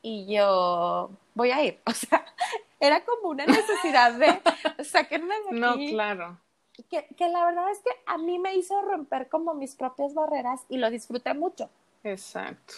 Y 0.02 0.26
yo 0.26 1.10
voy 1.34 1.52
a 1.52 1.64
ir. 1.64 1.80
O 1.86 1.92
sea, 1.92 2.24
era 2.80 3.04
como 3.04 3.28
una 3.30 3.46
necesidad 3.46 4.14
de 4.14 4.40
sacarme 4.84 5.34
de 5.42 5.46
aquí. 5.46 5.60
No, 5.60 5.74
claro. 5.76 6.40
Que, 6.90 7.06
que 7.16 7.28
la 7.28 7.46
verdad 7.46 7.70
es 7.70 7.78
que 7.78 7.90
a 8.06 8.18
mí 8.18 8.38
me 8.38 8.54
hizo 8.56 8.80
romper 8.82 9.28
como 9.28 9.54
mis 9.54 9.76
propias 9.76 10.12
barreras 10.14 10.64
y 10.68 10.78
lo 10.78 10.90
disfruté 10.90 11.34
mucho. 11.34 11.70
Exacto. 12.02 12.74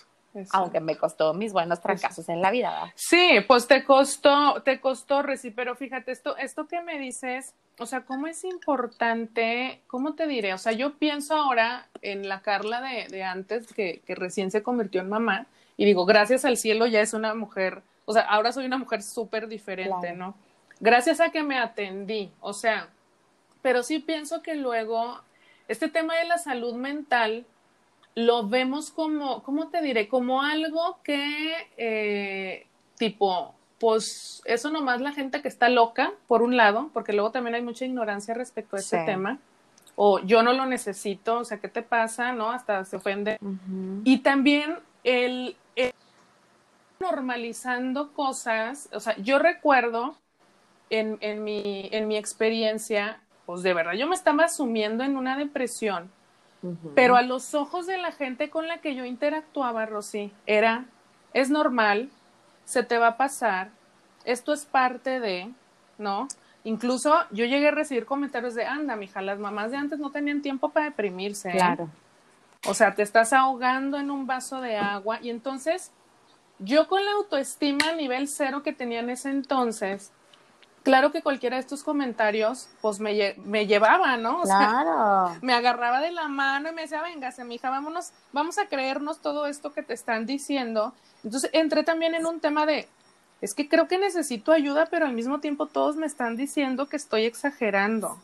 Aunque 0.52 0.80
me 0.80 0.96
costó 0.96 1.34
mis 1.34 1.52
buenos 1.52 1.80
fracasos 1.80 2.28
en 2.28 2.40
la 2.40 2.50
vida. 2.50 2.92
Sí, 2.94 3.38
pues 3.46 3.66
te 3.66 3.84
costó, 3.84 4.62
te 4.62 4.80
costó, 4.80 5.22
Reci, 5.22 5.50
pero 5.50 5.74
fíjate, 5.74 6.12
esto, 6.12 6.36
esto 6.36 6.68
que 6.68 6.80
me 6.82 6.98
dices, 6.98 7.54
o 7.78 7.86
sea, 7.86 8.02
cómo 8.02 8.26
es 8.26 8.44
importante, 8.44 9.82
¿cómo 9.86 10.14
te 10.14 10.26
diré? 10.26 10.54
O 10.54 10.58
sea, 10.58 10.72
yo 10.72 10.98
pienso 10.98 11.34
ahora 11.34 11.88
en 12.02 12.28
la 12.28 12.42
Carla 12.42 12.80
de, 12.80 13.08
de 13.08 13.24
antes, 13.24 13.72
que, 13.72 14.02
que 14.06 14.14
recién 14.14 14.50
se 14.50 14.62
convirtió 14.62 15.00
en 15.00 15.08
mamá, 15.08 15.46
y 15.76 15.84
digo, 15.84 16.04
gracias 16.04 16.44
al 16.44 16.58
cielo 16.58 16.86
ya 16.86 17.00
es 17.00 17.14
una 17.14 17.34
mujer, 17.34 17.82
o 18.04 18.12
sea, 18.12 18.22
ahora 18.22 18.52
soy 18.52 18.66
una 18.66 18.76
mujer 18.76 19.02
súper 19.02 19.48
diferente, 19.48 20.12
¿no? 20.12 20.34
Gracias 20.78 21.20
a 21.20 21.30
que 21.30 21.42
me 21.42 21.58
atendí, 21.58 22.30
o 22.40 22.52
sea, 22.52 22.88
pero 23.62 23.82
sí 23.82 23.98
pienso 23.98 24.42
que 24.42 24.54
luego 24.54 25.20
este 25.68 25.88
tema 25.88 26.16
de 26.16 26.24
la 26.24 26.38
salud 26.38 26.74
mental, 26.74 27.46
lo 28.14 28.48
vemos 28.48 28.90
como, 28.90 29.42
¿cómo 29.42 29.68
te 29.68 29.82
diré? 29.82 30.08
Como 30.08 30.42
algo 30.42 30.98
que, 31.02 31.54
eh, 31.76 32.66
tipo, 32.96 33.54
pues 33.78 34.42
eso 34.44 34.70
nomás 34.70 35.00
la 35.00 35.12
gente 35.12 35.40
que 35.42 35.48
está 35.48 35.68
loca, 35.68 36.12
por 36.26 36.42
un 36.42 36.56
lado, 36.56 36.90
porque 36.92 37.12
luego 37.12 37.30
también 37.30 37.54
hay 37.54 37.62
mucha 37.62 37.84
ignorancia 37.84 38.34
respecto 38.34 38.76
a 38.76 38.80
ese 38.80 39.04
tema, 39.04 39.38
o 39.96 40.18
yo 40.20 40.42
no 40.42 40.52
lo 40.52 40.66
necesito, 40.66 41.38
o 41.38 41.44
sea, 41.44 41.60
¿qué 41.60 41.68
te 41.68 41.82
pasa? 41.82 42.32
¿No? 42.32 42.50
Hasta 42.50 42.84
se 42.84 42.96
ofende. 42.96 43.38
Y 44.04 44.18
también 44.18 44.76
el, 45.04 45.56
el, 45.76 45.92
normalizando 46.98 48.12
cosas, 48.12 48.88
o 48.92 49.00
sea, 49.00 49.16
yo 49.18 49.38
recuerdo 49.38 50.16
en, 50.90 51.16
en, 51.20 51.44
mi, 51.44 51.88
en 51.92 52.08
mi 52.08 52.16
experiencia, 52.16 53.20
pues 53.46 53.62
de 53.62 53.72
verdad, 53.72 53.92
yo 53.94 54.06
me 54.06 54.14
estaba 54.14 54.48
sumiendo 54.48 55.04
en 55.04 55.16
una 55.16 55.36
depresión 55.36 56.10
pero 56.94 57.16
a 57.16 57.22
los 57.22 57.54
ojos 57.54 57.86
de 57.86 57.98
la 57.98 58.12
gente 58.12 58.50
con 58.50 58.68
la 58.68 58.78
que 58.78 58.94
yo 58.94 59.04
interactuaba, 59.04 59.86
Rosy, 59.86 60.32
era, 60.46 60.84
es 61.32 61.50
normal, 61.50 62.10
se 62.64 62.82
te 62.82 62.98
va 62.98 63.08
a 63.08 63.16
pasar, 63.16 63.70
esto 64.24 64.52
es 64.52 64.64
parte 64.66 65.20
de, 65.20 65.50
¿no? 65.98 66.28
Incluso 66.64 67.14
yo 67.30 67.46
llegué 67.46 67.68
a 67.68 67.72
recibir 67.72 68.04
comentarios 68.04 68.54
de, 68.54 68.66
anda, 68.66 68.94
mija, 68.96 69.22
las 69.22 69.38
mamás 69.38 69.70
de 69.70 69.78
antes 69.78 69.98
no 69.98 70.10
tenían 70.10 70.42
tiempo 70.42 70.68
para 70.68 70.86
deprimirse. 70.86 71.48
¿eh? 71.48 71.52
Claro. 71.52 71.88
O 72.66 72.74
sea, 72.74 72.94
te 72.94 73.02
estás 73.02 73.32
ahogando 73.32 73.98
en 73.98 74.10
un 74.10 74.26
vaso 74.26 74.60
de 74.60 74.76
agua 74.76 75.18
y 75.22 75.30
entonces 75.30 75.90
yo 76.58 76.86
con 76.88 77.02
la 77.02 77.12
autoestima 77.12 77.88
a 77.90 77.94
nivel 77.94 78.28
cero 78.28 78.62
que 78.62 78.74
tenía 78.74 79.00
en 79.00 79.08
ese 79.08 79.30
entonces, 79.30 80.12
claro 80.82 81.12
que 81.12 81.22
cualquiera 81.22 81.56
de 81.56 81.60
estos 81.60 81.82
comentarios, 81.82 82.68
pues 82.80 83.00
me, 83.00 83.34
me 83.44 83.66
llevaba, 83.66 84.16
¿no? 84.16 84.40
O 84.40 84.42
claro. 84.42 85.36
me 85.42 85.52
agarraba 85.52 86.00
de 86.00 86.12
la 86.12 86.28
mano 86.28 86.70
y 86.70 86.72
me 86.72 86.82
decía, 86.82 87.02
véngase, 87.02 87.44
mi 87.44 87.56
hija, 87.56 87.70
vámonos, 87.70 88.12
vamos 88.32 88.58
a 88.58 88.66
creernos 88.66 89.20
todo 89.20 89.46
esto 89.46 89.72
que 89.72 89.82
te 89.82 89.94
están 89.94 90.26
diciendo. 90.26 90.94
Entonces 91.24 91.50
entré 91.52 91.84
también 91.84 92.14
en 92.14 92.26
un 92.26 92.40
tema 92.40 92.66
de, 92.66 92.88
es 93.40 93.54
que 93.54 93.68
creo 93.68 93.88
que 93.88 93.98
necesito 93.98 94.52
ayuda, 94.52 94.86
pero 94.90 95.06
al 95.06 95.12
mismo 95.12 95.40
tiempo 95.40 95.66
todos 95.66 95.96
me 95.96 96.06
están 96.06 96.36
diciendo 96.36 96.88
que 96.88 96.96
estoy 96.96 97.24
exagerando. 97.24 98.18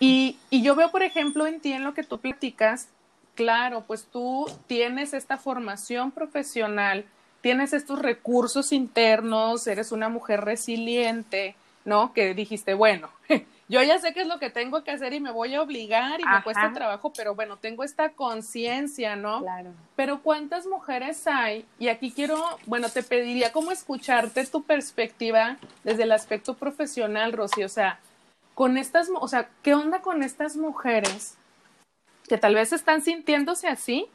Y, 0.00 0.38
y 0.50 0.62
yo 0.62 0.76
veo, 0.76 0.90
por 0.90 1.02
ejemplo, 1.02 1.46
en 1.46 1.60
ti, 1.60 1.72
en 1.72 1.84
lo 1.84 1.94
que 1.94 2.04
tú 2.04 2.18
platicas, 2.18 2.88
claro, 3.34 3.84
pues 3.86 4.06
tú 4.06 4.46
tienes 4.66 5.12
esta 5.12 5.38
formación 5.38 6.12
profesional, 6.12 7.04
tienes 7.40 7.72
estos 7.72 8.00
recursos 8.00 8.72
internos, 8.72 9.66
eres 9.66 9.92
una 9.92 10.08
mujer 10.08 10.44
resiliente, 10.44 11.56
¿no? 11.88 12.12
Que 12.12 12.34
dijiste, 12.34 12.74
bueno, 12.74 13.08
yo 13.68 13.82
ya 13.82 13.98
sé 13.98 14.12
qué 14.12 14.20
es 14.20 14.28
lo 14.28 14.38
que 14.38 14.50
tengo 14.50 14.84
que 14.84 14.90
hacer 14.90 15.14
y 15.14 15.20
me 15.20 15.32
voy 15.32 15.54
a 15.54 15.62
obligar 15.62 16.20
y 16.20 16.24
me 16.24 16.42
cuesta 16.44 16.70
trabajo, 16.72 17.12
pero 17.16 17.34
bueno, 17.34 17.56
tengo 17.56 17.82
esta 17.82 18.10
conciencia, 18.10 19.16
¿no? 19.16 19.40
Claro. 19.40 19.70
Pero 19.96 20.22
¿cuántas 20.22 20.66
mujeres 20.66 21.26
hay? 21.26 21.64
Y 21.78 21.88
aquí 21.88 22.12
quiero, 22.12 22.36
bueno, 22.66 22.90
te 22.90 23.02
pediría 23.02 23.52
cómo 23.52 23.72
escucharte 23.72 24.44
tu 24.46 24.62
perspectiva 24.62 25.56
desde 25.82 26.02
el 26.02 26.12
aspecto 26.12 26.54
profesional, 26.54 27.32
Rosy, 27.32 27.64
o 27.64 27.68
sea, 27.70 27.98
con 28.54 28.76
estas, 28.76 29.08
o 29.18 29.26
sea, 29.26 29.48
¿qué 29.62 29.74
onda 29.74 30.02
con 30.02 30.22
estas 30.22 30.56
mujeres 30.56 31.38
que 32.28 32.36
tal 32.36 32.54
vez 32.54 32.74
están 32.74 33.00
sintiéndose 33.00 33.66
así 33.66 34.06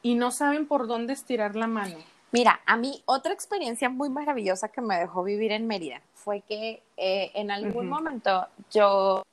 y 0.00 0.14
no 0.14 0.30
saben 0.30 0.66
por 0.66 0.86
dónde 0.86 1.12
estirar 1.12 1.56
la 1.56 1.66
mano? 1.66 1.96
Mira, 2.32 2.60
a 2.64 2.76
mí 2.76 3.02
otra 3.06 3.32
experiencia 3.32 3.88
muy 3.88 4.08
maravillosa 4.08 4.68
que 4.68 4.80
me 4.80 4.98
dejó 4.98 5.24
vivir 5.24 5.52
en 5.52 5.66
Mérida 5.66 6.00
fue 6.14 6.40
que 6.42 6.82
eh, 6.96 7.32
en 7.34 7.50
algún 7.50 7.88
momento 7.88 8.46
yo 8.70 9.24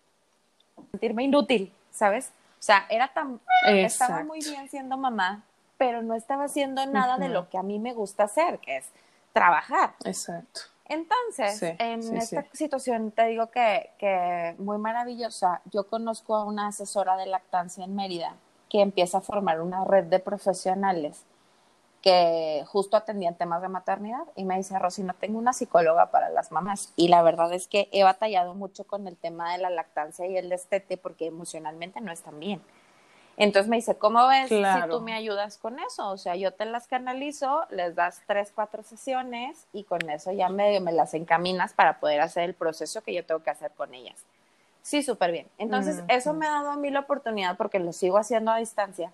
sentirme 0.92 1.24
inútil, 1.24 1.72
¿sabes? 1.92 2.32
O 2.60 2.64
sea, 2.64 2.86
era 2.90 3.14
tan 3.14 3.40
estaba 3.66 4.24
muy 4.24 4.40
bien 4.40 4.68
siendo 4.70 4.98
mamá, 4.98 5.44
pero 5.78 6.02
no 6.02 6.16
estaba 6.16 6.46
haciendo 6.46 6.86
nada 6.88 7.18
de 7.18 7.30
lo 7.30 7.50
que 7.50 7.58
a 7.58 7.64
mí 7.64 7.78
me 7.78 7.94
gusta 7.94 8.24
hacer, 8.24 8.60
que 8.60 8.78
es 8.78 8.86
trabajar. 9.32 9.94
Exacto. 10.04 10.62
Entonces, 10.90 11.62
en 11.80 12.18
esta 12.18 12.46
situación 12.54 13.12
te 13.12 13.26
digo 13.28 13.48
que, 13.52 13.92
que 14.00 14.56
muy 14.58 14.78
maravillosa, 14.78 15.62
yo 15.72 15.88
conozco 15.88 16.36
a 16.36 16.46
una 16.46 16.68
asesora 16.68 17.18
de 17.18 17.26
lactancia 17.26 17.84
en 17.84 17.96
Mérida 17.96 18.36
que 18.70 18.82
empieza 18.82 19.20
a 19.20 19.22
formar 19.22 19.62
una 19.62 19.84
red 19.84 20.06
de 20.06 20.20
profesionales 20.20 21.24
que 22.08 22.64
justo 22.68 22.96
atendían 22.96 23.36
temas 23.36 23.62
de 23.62 23.68
maternidad 23.68 24.24
y 24.38 24.46
me 24.46 24.56
dice, 24.56 24.80
Rosy, 24.80 25.04
no 25.04 25.14
tengo 25.14 25.38
una 25.38 25.52
psicóloga 25.52 26.10
para 26.10 26.30
las 26.30 26.54
mamás. 26.54 26.94
Y 26.96 27.10
la 27.10 27.22
verdad 27.22 27.52
es 27.52 27.68
que 27.68 27.90
he 27.92 28.06
batallado 28.06 28.54
mucho 28.54 28.86
con 28.86 29.10
el 29.10 29.18
tema 29.18 29.52
de 29.52 29.58
la 29.58 29.70
lactancia 29.70 30.26
y 30.26 30.38
el 30.38 30.48
destete 30.48 30.96
porque 30.96 31.26
emocionalmente 31.26 32.00
no 32.00 32.14
están 32.14 32.40
bien. 32.40 32.62
Entonces 33.36 33.70
me 33.70 33.76
dice, 33.76 33.98
¿cómo 33.98 34.26
ves 34.26 34.48
si 34.48 34.64
tú 34.90 35.02
me 35.02 35.12
ayudas 35.12 35.58
con 35.58 35.80
eso? 35.80 36.08
O 36.10 36.18
sea, 36.18 36.38
yo 36.38 36.54
te 36.54 36.64
las 36.64 36.88
canalizo, 36.88 37.66
les 37.72 37.94
das 37.94 38.22
tres, 38.26 38.54
cuatro 38.56 38.84
sesiones 38.84 39.68
y 39.74 39.84
con 39.84 40.10
eso 40.10 40.32
ya 40.32 40.48
medio 40.48 40.80
me 40.80 40.94
las 40.94 41.14
encaminas 41.14 41.74
para 41.74 42.00
poder 42.00 42.22
hacer 42.22 42.46
el 42.46 42.54
proceso 42.54 43.02
que 43.02 43.14
yo 43.14 43.26
tengo 43.26 43.44
que 43.44 43.50
hacer 43.50 43.72
con 43.72 43.94
ellas. 43.94 44.24
Sí, 44.82 45.04
súper 45.04 45.34
bien. 45.34 45.48
Entonces, 45.58 46.02
eso 46.08 46.34
me 46.34 46.48
ha 46.48 46.52
dado 46.52 46.72
a 46.72 46.78
mí 46.78 46.90
la 46.90 47.02
oportunidad, 47.02 47.58
porque 47.58 47.80
lo 47.80 47.92
sigo 47.92 48.18
haciendo 48.18 48.52
a 48.52 48.58
distancia, 48.58 49.12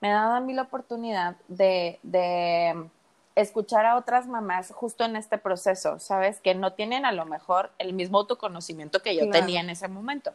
me 0.00 0.10
ha 0.10 0.14
dado 0.14 0.34
a 0.34 0.40
mí 0.40 0.52
la 0.52 0.62
oportunidad 0.62 1.36
de, 1.48 1.98
de 2.02 2.88
escuchar 3.36 3.86
a 3.86 3.96
otras 3.96 4.26
mamás 4.26 4.72
justo 4.72 5.04
en 5.04 5.14
este 5.14 5.38
proceso, 5.38 5.98
¿sabes? 5.98 6.40
Que 6.40 6.54
no 6.54 6.72
tienen 6.72 7.04
a 7.04 7.12
lo 7.12 7.26
mejor 7.26 7.70
el 7.78 7.92
mismo 7.92 8.18
autoconocimiento 8.18 9.02
que 9.02 9.14
yo 9.14 9.30
tenía 9.30 9.60
en 9.60 9.70
ese 9.70 9.88
momento. 9.88 10.32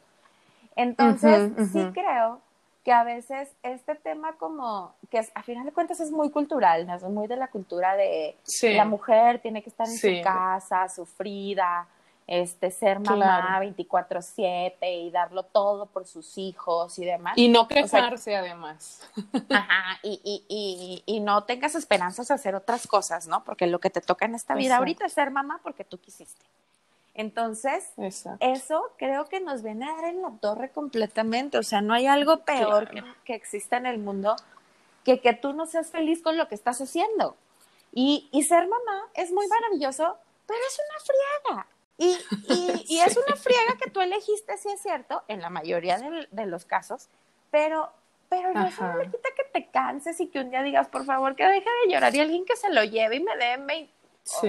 Entonces, 0.75 1.51
sí 1.71 1.83
creo 1.93 2.39
que 2.83 2.91
a 2.91 3.03
veces 3.03 3.49
este 3.63 3.95
tema 3.95 4.33
como 4.37 4.95
que 5.09 5.19
es, 5.19 5.31
a 5.35 5.43
final 5.43 5.65
de 5.65 5.71
cuentas 5.71 5.99
es 5.99 6.11
muy 6.11 6.31
cultural, 6.31 6.87
¿no? 6.87 6.95
es 6.95 7.03
muy 7.03 7.27
de 7.27 7.35
la 7.35 7.47
cultura 7.47 7.95
de 7.95 8.35
la 8.61 8.85
mujer 8.85 9.39
tiene 9.39 9.61
que 9.61 9.69
estar 9.69 9.87
en 9.87 9.97
su 9.97 10.23
casa, 10.23 10.87
sufrida, 10.89 11.87
este, 12.31 12.71
ser 12.71 13.01
mamá 13.01 13.59
24/7 13.59 14.77
y 14.89 15.11
darlo 15.11 15.43
todo 15.43 15.87
por 15.87 16.07
sus 16.07 16.37
hijos 16.37 16.97
y 16.97 17.03
demás. 17.03 17.33
Y 17.35 17.49
no 17.49 17.67
quejarse 17.67 18.37
además. 18.37 19.01
Ajá, 19.49 19.99
y, 20.01 20.21
y, 20.23 20.45
y, 20.47 21.03
y, 21.05 21.19
no 21.19 21.43
tengas 21.43 21.75
esperanzas 21.75 22.29
de 22.29 22.35
hacer 22.35 22.55
otras 22.55 22.87
cosas, 22.87 23.27
¿no? 23.27 23.43
Porque 23.43 23.67
lo 23.67 23.79
que 23.79 23.89
te 23.89 23.99
toca 23.99 24.23
en 24.23 24.35
esta 24.35 24.55
vida 24.55 24.77
ahorita 24.77 25.05
es 25.07 25.11
ser 25.11 25.29
mamá 25.29 25.59
porque 25.61 25.83
tú 25.83 25.97
quisiste. 25.97 26.45
Entonces, 27.15 27.91
eso 28.39 28.93
creo 28.97 29.25
que 29.25 29.41
nos 29.41 29.61
viene 29.61 29.89
a 29.89 29.93
dar 29.93 30.05
en 30.05 30.21
la 30.21 30.31
torre 30.39 30.71
completamente. 30.71 31.57
O 31.57 31.63
sea, 31.63 31.81
no 31.81 31.93
hay 31.93 32.07
algo 32.07 32.45
peor 32.45 32.89
que, 33.25 33.35
exista 33.35 33.75
en 33.75 33.87
el 33.87 33.97
mundo 33.97 34.37
que 35.03 35.19
que 35.19 35.33
tú 35.33 35.51
no 35.51 35.65
seas 35.65 35.89
feliz 35.89 36.21
con 36.21 36.37
lo 36.37 36.47
que 36.47 36.55
estás 36.55 36.79
haciendo. 36.79 37.35
Y, 37.91 38.29
y 38.31 38.43
ser 38.43 38.69
mamá 38.69 39.01
es 39.15 39.33
muy 39.33 39.49
maravilloso, 39.49 40.15
pero 40.47 40.59
es 40.65 40.79
una 40.79 41.57
friega. 41.57 41.67
Y, 42.01 42.17
y, 42.95 42.99
es 42.99 43.15
una 43.15 43.35
friega 43.35 43.77
que 43.79 43.91
tú 43.91 44.01
elegiste, 44.01 44.57
sí 44.57 44.69
es 44.69 44.81
cierto, 44.81 45.21
en 45.27 45.39
la 45.39 45.51
mayoría 45.51 45.99
de, 45.99 46.45
los 46.47 46.65
casos, 46.65 47.09
pero, 47.51 47.91
pero 48.27 48.51
no 48.53 48.65
eso 48.65 48.81
no 48.81 48.97
le 48.97 49.05
quita 49.05 49.29
que 49.37 49.43
te 49.43 49.67
canses 49.67 50.19
y 50.19 50.25
que 50.27 50.39
un 50.39 50.49
día 50.49 50.63
digas, 50.63 50.87
por 50.87 51.05
favor, 51.05 51.35
que 51.35 51.45
deje 51.45 51.69
de 51.85 51.93
llorar 51.93 52.15
y 52.15 52.19
alguien 52.19 52.43
que 52.43 52.55
se 52.55 52.71
lo 52.71 52.83
lleve 52.83 53.17
y 53.17 53.19
me 53.19 53.35
dé 53.37 53.89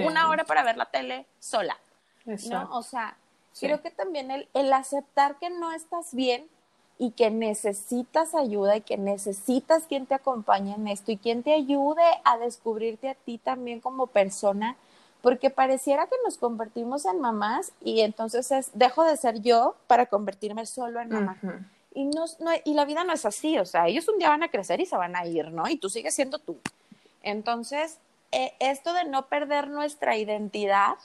una 0.03 0.29
hora 0.29 0.45
para 0.45 0.63
ver 0.63 0.77
la 0.77 0.85
tele 0.85 1.27
sola. 1.39 1.77
¿no? 2.25 2.69
O 2.71 2.81
sea, 2.81 3.17
creo 3.59 3.83
que 3.83 3.91
también 3.91 4.31
el, 4.31 4.49
el 4.55 4.73
aceptar 4.73 5.37
que 5.37 5.51
no 5.51 5.73
estás 5.73 6.15
bien 6.15 6.49
y 6.97 7.11
que 7.11 7.29
necesitas 7.29 8.33
ayuda 8.33 8.77
y 8.77 8.81
que 8.81 8.97
necesitas 8.97 9.83
quien 9.83 10.07
te 10.07 10.15
acompañe 10.15 10.73
en 10.73 10.87
esto 10.87 11.11
y 11.11 11.17
quien 11.17 11.43
te 11.43 11.53
ayude 11.53 12.03
a 12.23 12.39
descubrirte 12.39 13.09
a 13.09 13.15
ti 13.15 13.37
también 13.37 13.79
como 13.79 14.07
persona, 14.07 14.75
porque 15.23 15.49
pareciera 15.49 16.05
que 16.07 16.17
nos 16.25 16.37
convertimos 16.37 17.05
en 17.05 17.21
mamás 17.21 17.71
y 17.81 18.01
entonces 18.01 18.51
es, 18.51 18.71
dejo 18.73 19.05
de 19.05 19.15
ser 19.15 19.39
yo 19.41 19.77
para 19.87 20.07
convertirme 20.07 20.65
solo 20.65 20.99
en 20.99 21.07
mamá. 21.07 21.37
Y, 21.93 22.03
no, 22.03 22.25
y 22.65 22.73
la 22.73 22.83
vida 22.83 23.05
no 23.05 23.13
es 23.13 23.25
así, 23.25 23.57
o 23.57 23.65
sea, 23.65 23.87
ellos 23.87 24.05
un 24.09 24.19
día 24.19 24.27
van 24.27 24.43
a 24.43 24.49
crecer 24.49 24.81
y 24.81 24.85
se 24.85 24.97
van 24.97 25.15
a 25.15 25.25
ir, 25.25 25.49
¿no? 25.49 25.69
Y 25.69 25.77
tú 25.77 25.89
sigues 25.89 26.13
siendo 26.13 26.39
tú. 26.39 26.59
Entonces, 27.21 27.99
eh, 28.33 28.53
esto 28.59 28.91
de 28.91 29.05
no 29.05 29.27
perder 29.27 29.69
nuestra 29.69 30.17
identidad 30.17 30.95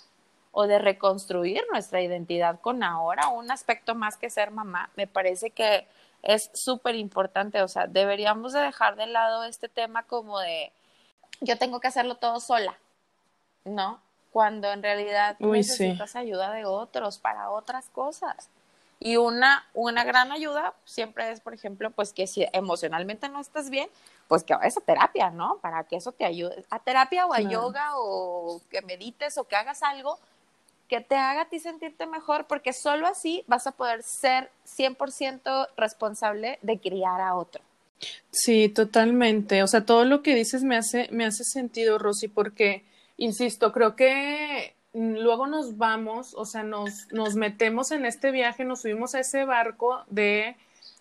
o 0.50 0.66
de 0.66 0.80
reconstruir 0.80 1.62
nuestra 1.70 2.02
identidad 2.02 2.60
con 2.60 2.82
ahora, 2.82 3.28
un 3.28 3.52
aspecto 3.52 3.94
más 3.94 4.16
que 4.16 4.30
ser 4.30 4.50
mamá, 4.50 4.90
me 4.96 5.06
parece 5.06 5.50
que 5.50 5.86
es 6.24 6.50
súper 6.54 6.96
importante, 6.96 7.62
o 7.62 7.68
sea, 7.68 7.86
deberíamos 7.86 8.52
de 8.52 8.62
dejar 8.62 8.96
de 8.96 9.06
lado 9.06 9.44
este 9.44 9.68
tema 9.68 10.02
como 10.02 10.40
de 10.40 10.72
yo 11.40 11.56
tengo 11.56 11.78
que 11.78 11.86
hacerlo 11.86 12.16
todo 12.16 12.40
sola, 12.40 12.76
¿no? 13.64 14.00
Cuando 14.32 14.72
en 14.72 14.82
realidad 14.82 15.36
necesitas 15.38 16.16
ayuda 16.16 16.52
de 16.52 16.64
otros 16.64 17.18
para 17.18 17.50
otras 17.50 17.88
cosas. 17.90 18.48
Y 19.00 19.16
una, 19.16 19.64
una 19.74 20.04
gran 20.04 20.32
ayuda 20.32 20.74
siempre 20.84 21.30
es, 21.30 21.40
por 21.40 21.54
ejemplo, 21.54 21.90
pues 21.90 22.12
que 22.12 22.26
si 22.26 22.46
emocionalmente 22.52 23.28
no 23.28 23.40
estás 23.40 23.70
bien, 23.70 23.88
pues 24.26 24.42
que 24.42 24.54
vayas 24.54 24.76
a 24.76 24.80
terapia, 24.80 25.30
¿no? 25.30 25.58
Para 25.62 25.84
que 25.84 25.96
eso 25.96 26.12
te 26.12 26.24
ayude. 26.24 26.64
A 26.68 26.80
terapia 26.80 27.26
o 27.26 27.32
a 27.32 27.40
yoga 27.40 27.92
o 27.94 28.60
que 28.70 28.82
medites 28.82 29.38
o 29.38 29.44
que 29.44 29.56
hagas 29.56 29.82
algo 29.82 30.18
que 30.88 31.00
te 31.00 31.14
haga 31.16 31.42
a 31.42 31.48
ti 31.48 31.60
sentirte 31.60 32.06
mejor, 32.06 32.46
porque 32.46 32.72
solo 32.72 33.06
así 33.06 33.44
vas 33.46 33.66
a 33.66 33.72
poder 33.72 34.02
ser 34.02 34.50
100% 34.66 35.68
responsable 35.76 36.58
de 36.62 36.80
criar 36.80 37.20
a 37.20 37.36
otro. 37.36 37.62
Sí, 38.30 38.68
totalmente. 38.68 39.62
O 39.62 39.66
sea, 39.66 39.84
todo 39.84 40.04
lo 40.04 40.22
que 40.22 40.34
dices 40.34 40.62
me 40.62 40.76
hace, 40.76 41.08
me 41.10 41.26
hace 41.26 41.44
sentido, 41.44 41.98
Rosy, 41.98 42.28
porque, 42.28 42.84
insisto, 43.18 43.72
creo 43.72 43.94
que 43.94 44.74
luego 44.94 45.46
nos 45.46 45.76
vamos, 45.76 46.34
o 46.34 46.46
sea, 46.46 46.62
nos, 46.62 47.12
nos 47.12 47.34
metemos 47.34 47.90
en 47.90 48.06
este 48.06 48.30
viaje, 48.30 48.64
nos 48.64 48.80
subimos 48.80 49.14
a 49.14 49.20
ese 49.20 49.44
barco 49.44 50.02
de, 50.08 50.56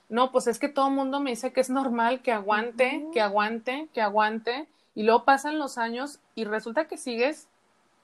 no, 0.10 0.34
pues 0.34 0.48
es 0.48 0.60
que 0.60 0.68
todo 0.68 0.90
el 0.90 0.94
mundo 0.94 1.22
me 1.22 1.30
dice 1.30 1.54
que 1.54 1.62
es 1.62 1.70
normal, 1.70 2.22
que 2.22 2.34
aguante, 2.34 3.06
que 3.14 3.22
aguante, 3.22 3.88
que 3.94 4.02
aguante, 4.02 4.68
y 4.94 5.04
luego 5.04 5.24
pasan 5.24 5.58
los 5.58 5.78
años 5.78 6.20
y 6.36 6.44
resulta 6.44 6.90
que 6.90 6.98
sigues 6.98 7.48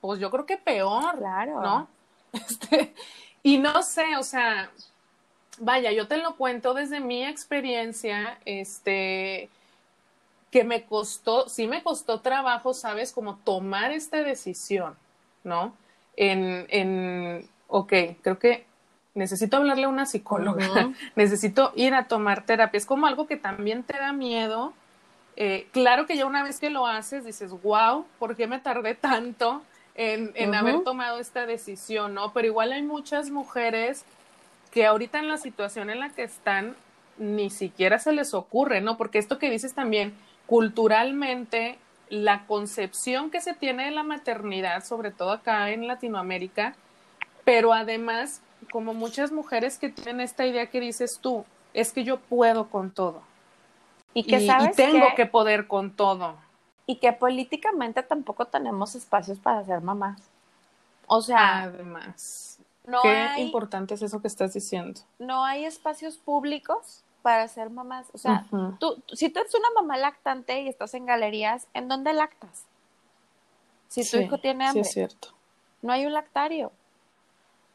pues 0.03 0.19
yo 0.19 0.29
creo 0.29 0.45
que 0.45 0.57
peor, 0.57 1.17
claro. 1.17 1.61
¿no? 1.61 1.87
Este, 2.33 2.93
y 3.41 3.57
no 3.57 3.83
sé, 3.83 4.17
o 4.17 4.23
sea, 4.23 4.69
vaya, 5.59 5.93
yo 5.93 6.07
te 6.09 6.17
lo 6.17 6.35
cuento 6.35 6.73
desde 6.73 6.99
mi 6.99 7.23
experiencia, 7.23 8.37
este, 8.43 9.49
que 10.53 10.63
me 10.63 10.83
costó, 10.83 11.49
sí 11.49 11.65
me 11.65 11.81
costó 11.81 12.19
trabajo, 12.19 12.75
¿sabes? 12.75 13.11
Como 13.11 13.37
tomar 13.37 13.91
esta 13.91 14.21
decisión, 14.21 14.95
¿no? 15.43 15.73
En, 16.15 16.67
en, 16.69 17.49
ok, 17.67 17.91
creo 18.21 18.37
que 18.37 18.67
necesito 19.15 19.57
hablarle 19.57 19.85
a 19.85 19.89
una 19.89 20.05
psicóloga, 20.05 20.91
necesito 21.15 21.73
ir 21.75 21.95
a 21.95 22.07
tomar 22.07 22.45
terapia, 22.45 22.77
es 22.77 22.85
como 22.85 23.07
algo 23.07 23.25
que 23.25 23.35
también 23.35 23.81
te 23.81 23.97
da 23.97 24.13
miedo. 24.13 24.73
Eh, 25.37 25.67
claro 25.71 26.05
que 26.05 26.17
ya 26.17 26.27
una 26.27 26.43
vez 26.43 26.59
que 26.59 26.69
lo 26.69 26.85
haces 26.85 27.25
dices, 27.25 27.49
wow, 27.63 28.05
¿por 28.19 28.35
qué 28.35 28.45
me 28.45 28.59
tardé 28.59 28.93
tanto? 28.93 29.63
en, 29.95 30.55
haber 30.55 30.83
tomado 30.83 31.19
esta 31.19 31.47
decisión, 31.47 32.13
¿no? 32.13 32.31
Pero 32.33 32.47
igual 32.47 32.71
hay 32.71 32.81
muchas 32.81 33.29
mujeres 33.29 34.05
que 34.71 34.85
ahorita 34.85 35.17
en 35.19 35.27
la 35.27 35.37
situación 35.37 35.89
en 35.89 35.99
la 35.99 36.09
que 36.09 36.23
están 36.23 36.75
ni 37.17 37.51
siquiera 37.51 37.99
se 37.99 38.11
les 38.11 38.33
ocurre, 38.33 38.81
¿no? 38.81 38.97
Porque 38.97 39.19
esto 39.19 39.37
que 39.37 39.51
dices 39.51 39.73
también, 39.73 40.13
culturalmente, 40.53 41.79
la 42.09 42.45
concepción 42.45 43.31
que 43.31 43.41
se 43.41 43.55
tiene 43.55 43.85
de 43.85 43.89
la 43.89 44.03
maternidad, 44.03 44.85
sobre 44.85 45.09
todo 45.09 45.31
acá 45.31 45.71
en 45.71 45.87
Latinoamérica, 45.87 46.75
pero 47.43 47.73
además, 47.73 48.39
como 48.71 48.93
muchas 48.93 49.31
mujeres 49.31 49.79
que 49.79 49.89
tienen 49.89 50.21
esta 50.21 50.45
idea 50.45 50.67
que 50.67 50.79
dices 50.79 51.17
tú, 51.19 51.43
es 51.73 51.91
que 51.91 52.03
yo 52.03 52.19
puedo 52.19 52.69
con 52.69 52.91
todo. 52.91 53.23
Y 54.13 54.25
que 54.25 54.45
sabes 54.45 54.75
tengo 54.75 55.07
que 55.15 55.25
poder 55.25 55.65
con 55.65 55.89
todo 55.89 56.35
y 56.85 56.97
que 56.97 57.11
políticamente 57.13 58.03
tampoco 58.03 58.45
tenemos 58.45 58.93
espacios 58.93 59.39
para 59.39 59.65
ser 59.65 59.81
mamás. 59.81 60.21
O 61.07 61.19
sea, 61.23 61.63
además, 61.63 62.59
no 62.85 63.01
qué 63.01 63.41
importante 63.41 63.95
es 63.95 64.03
eso 64.03 64.21
que 64.21 64.27
estás 64.27 64.53
diciendo. 64.53 65.01
No 65.17 65.45
hay 65.45 65.65
espacios 65.65 66.17
públicos 66.17 67.02
para 67.23 67.47
ser 67.47 67.71
mamás. 67.71 68.07
O 68.13 68.19
sea, 68.19 68.45
tú, 68.79 69.01
si 69.13 69.29
tú 69.29 69.39
eres 69.39 69.55
una 69.55 69.69
mamá 69.81 69.97
lactante 69.97 70.61
y 70.61 70.67
estás 70.67 70.93
en 70.93 71.07
galerías, 71.07 71.67
¿en 71.73 71.87
dónde 71.87 72.13
lactas? 72.13 72.65
Si 73.87 74.07
tu 74.07 74.17
hijo 74.17 74.37
tiene 74.37 74.67
hambre. 74.67 74.83
Sí, 74.83 74.89
es 74.89 74.93
cierto. 74.93 75.29
No 75.81 75.93
hay 75.93 76.05
un 76.05 76.13
lactario. 76.13 76.71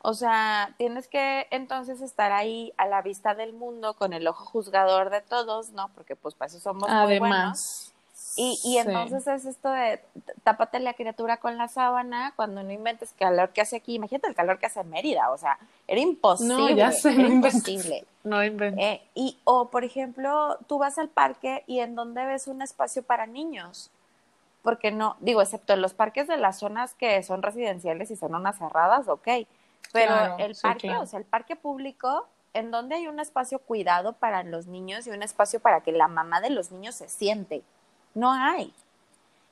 O 0.01 0.15
sea, 0.15 0.75
tienes 0.77 1.09
que 1.09 1.49
entonces 1.51 2.01
estar 2.03 2.31
ahí 2.31 2.73
a 2.77 2.87
la 2.87 3.03
vista 3.03 3.35
del 3.35 3.53
mundo 3.53 3.95
con 3.95 4.13
el 4.13 4.29
ojo 4.29 4.45
juzgador 4.45 5.11
de 5.11 5.23
todos, 5.23 5.71
¿no? 5.71 5.89
Porque 5.95 6.15
pues 6.15 6.35
para 6.35 6.49
eso 6.49 6.61
somos 6.61 6.89
muy 6.89 7.19
buenos. 7.19 7.93
Y, 8.41 8.61
y 8.63 8.79
entonces 8.79 9.27
es 9.27 9.47
esto 9.47 9.69
de 9.69 10.01
tápate 10.45 10.79
la 10.79 10.95
criatura 10.95 11.39
con 11.39 11.59
la 11.59 11.67
sábana 11.67 12.33
cuando 12.37 12.63
no 12.63 12.71
inventes 12.71 13.13
calor 13.19 13.49
que 13.49 13.63
hace 13.63 13.75
aquí. 13.75 13.97
Imagínate 13.97 14.29
el 14.29 14.37
calor 14.37 14.61
que 14.61 14.67
hace 14.67 14.79
en 14.79 14.91
Mérida, 14.91 15.33
o 15.33 15.39
sea, 15.39 15.59
era 15.89 16.01
imposible. 16.01 16.55
No, 16.55 16.71
ya 16.71 16.93
sé, 16.93 17.15
era 17.15 17.27
imposible. 17.27 18.05
No 18.23 18.45
inventes. 18.45 18.85
Eh, 18.85 19.03
y, 19.17 19.37
o, 19.43 19.71
por 19.71 19.83
ejemplo, 19.83 20.57
tú 20.69 20.79
vas 20.79 20.99
al 20.99 21.09
parque 21.09 21.65
y 21.67 21.81
en 21.81 21.97
donde 21.97 22.25
ves 22.27 22.47
un 22.47 22.63
espacio 22.63 23.03
para 23.03 23.27
niños. 23.27 23.91
porque 24.63 24.91
no, 24.91 25.17
digo, 25.21 25.41
excepto 25.41 25.73
en 25.73 25.81
los 25.81 25.95
parques 25.95 26.27
de 26.29 26.37
las 26.37 26.59
zonas 26.59 26.95
que 26.95 27.23
son 27.23 27.43
residenciales 27.43 28.11
y 28.11 28.17
son 28.17 28.35
unas 28.35 28.59
cerradas, 28.59 29.09
ok, 29.09 29.27
pero 29.93 30.37
el 30.39 30.55
parque, 30.61 30.95
o 30.97 31.07
sea, 31.07 31.19
el 31.19 31.25
parque 31.25 31.57
público, 31.57 32.27
en 32.53 32.71
donde 32.71 32.97
hay 32.97 33.09
un 33.09 33.21
espacio 33.21 33.61
cuidado 33.61 34.13
para 34.13 34.43
los 34.43 34.67
niños 34.67 35.07
y 35.07 35.11
un 35.11 35.23
espacio 35.23 35.61
para 35.61 35.81
que 35.81 35.93
la 35.93 36.09
mamá 36.09 36.41
de 36.41 36.51
los 36.51 36.71
niños 36.71 36.97
se 36.97 37.09
siente, 37.09 37.63
no 38.15 38.33
hay. 38.33 38.73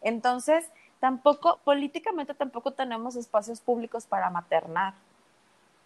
Entonces, 0.03 0.71
tampoco, 1.01 1.59
políticamente 1.64 2.35
tampoco 2.35 2.73
tenemos 2.73 3.16
espacios 3.16 3.61
públicos 3.61 4.07
para 4.07 4.31
maternar. 4.31 4.95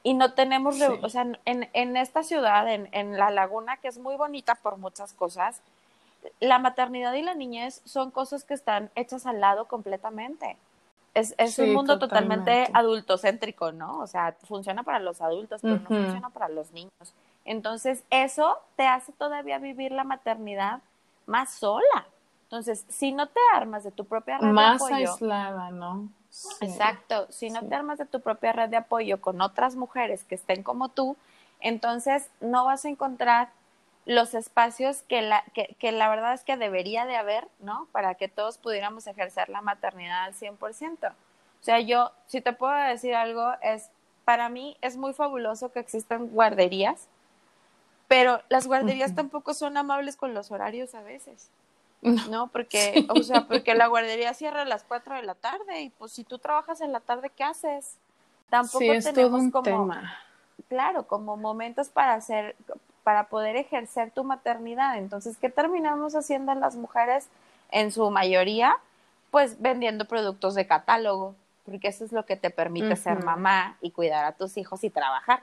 Y 0.03 0.15
no 0.15 0.33
tenemos, 0.33 0.81
o 0.81 1.09
sea, 1.09 1.27
en, 1.45 1.69
en 1.73 1.97
esta 1.97 2.23
ciudad, 2.23 2.67
en, 2.73 2.89
en 2.93 3.19
La 3.19 3.31
Laguna, 3.31 3.77
que 3.77 3.89
es 3.89 3.99
muy 3.99 4.17
bonita 4.17 4.55
por 4.55 4.79
muchas 4.79 5.13
cosas, 5.13 5.61
la 6.41 6.59
maternidad 6.59 7.13
y 7.15 7.23
la 7.23 7.35
niñez 7.35 7.83
son 7.85 8.11
cosas 8.11 8.45
que 8.45 8.55
están 8.55 8.91
hechas 8.95 9.27
al 9.27 9.41
lado 9.41 9.67
completamente. 9.67 10.57
Es, 11.13 11.35
es 11.39 11.59
un 11.59 11.73
mundo 11.73 11.99
totalmente. 11.99 12.71
adultocéntrico, 12.73 13.73
¿no? 13.73 13.99
O 13.99 14.07
sea, 14.07 14.37
funciona 14.45 14.85
para 14.85 15.01
los 15.01 15.21
adultos, 15.21 15.61
pero 15.61 15.77
no 15.77 15.87
funciona 15.87 16.31
para 16.31 16.49
los 16.49 16.71
niños. 16.73 17.15
Entonces, 17.45 18.05
eso 18.11 18.59
te 18.77 18.87
hace 18.87 19.13
todavía 19.13 19.59
vivir 19.59 19.93
la 19.93 20.05
maternidad 20.05 20.81
más 21.27 21.53
sola. 21.55 22.07
Entonces, 22.51 22.85
si 22.89 23.13
no 23.13 23.29
te 23.29 23.39
armas 23.55 23.85
de 23.85 23.93
tu 23.93 24.07
propia 24.07 24.39
red 24.39 24.53
de 24.53 24.61
apoyo. 24.61 24.91
Más 24.91 24.91
aislada, 24.91 25.71
¿no? 25.71 26.09
Exacto. 26.61 27.29
Si 27.31 27.49
no 27.49 27.65
te 27.65 27.77
armas 27.77 27.99
de 27.99 28.07
tu 28.07 28.21
propia 28.21 28.53
red 28.53 28.69
de 28.69 28.77
apoyo 28.77 29.21
con 29.21 29.41
otras 29.41 29.77
mujeres 29.77 30.25
que 30.25 30.35
estén 30.35 30.65
como 30.65 30.89
tú, 30.89 31.17
entonces 31.61 32.29
no 32.41 32.65
vas 32.65 32.85
a 32.85 32.89
encontrar 32.89 33.51
los 34.05 34.35
espacios 34.35 35.03
que 35.03 35.23
la, 35.23 35.45
que, 35.55 35.77
que, 35.79 35.93
la 35.93 36.09
verdad 36.09 36.35
es 36.35 36.43
que 36.43 36.57
debería 36.57 37.07
de 37.07 37.17
haber, 37.17 37.47
¿no? 37.61 37.87
Para 37.93 38.17
que 38.17 38.27
todos 38.27 38.59
pudiéramos 38.59 39.07
ejercer 39.07 39.49
la 39.49 39.61
maternidad 39.61 40.25
al 40.25 40.35
100%. 40.35 41.13
O 41.13 41.15
sea, 41.61 41.79
yo, 41.79 42.11
si 42.27 42.41
te 42.41 42.53
puedo 42.53 42.75
decir 42.75 43.15
algo, 43.15 43.53
es, 43.63 43.91
para 44.25 44.49
mí 44.49 44.77
es 44.81 44.97
muy 44.97 45.13
fabuloso 45.13 45.71
que 45.71 45.79
existan 45.79 46.27
guarderías, 46.31 47.07
pero 48.09 48.43
las 48.49 48.67
guarderías 48.67 49.15
tampoco 49.15 49.55
son 49.55 49.77
amables 49.77 50.17
con 50.17 50.35
los 50.35 50.51
horarios 50.51 50.97
a 50.97 51.03
veces. 51.03 51.49
¿No? 52.03 52.49
Porque, 52.49 53.07
o 53.09 53.23
sea, 53.23 53.47
porque 53.47 53.75
la 53.75 53.87
guardería 53.87 54.35
cierra 54.35 54.63
a 54.63 54.65
las 54.65 54.85
4 54.85 55.17
de 55.17 55.23
la 55.23 55.35
tarde 55.35 55.83
y 55.83 55.91
pues 55.91 56.13
si 56.13 56.25
tú 56.25 56.39
trabajas 56.39 56.81
en 56.81 56.93
la 56.93 57.01
tarde, 57.01 57.31
¿qué 57.35 57.45
haces? 57.45 57.97
Tampoco 58.49 58.85
tenemos 59.03 59.53
como, 59.53 59.93
claro, 60.69 61.07
como 61.07 61.37
momentos 61.37 61.89
para 61.89 62.15
hacer, 62.15 62.57
para 63.05 63.29
poder 63.29 63.57
ejercer 63.57 64.11
tu 64.11 64.25
maternidad. 64.25 64.99
Entonces, 64.99 65.37
¿qué 65.37 65.51
terminamos 65.51 66.15
haciendo 66.15 66.55
las 66.55 66.77
mujeres 66.77 67.29
en 67.71 67.93
su 67.93 68.11
mayoría? 68.11 68.77
Pues 69.31 69.61
vendiendo 69.61 70.07
productos 70.07 70.55
de 70.57 70.67
catálogo, 70.67 71.37
porque 71.65 71.89
eso 71.89 72.05
es 72.05 72.13
lo 72.13 72.27
que 72.27 72.37
te 72.37 72.51
permite 72.51 72.97
ser 72.97 73.23
mamá 73.25 73.77
y 73.81 73.93
cuidar 73.93 74.25
a 74.25 74.33
tus 74.33 74.57
hijos 74.57 74.83
y 74.83 74.91
trabajar. 74.91 75.43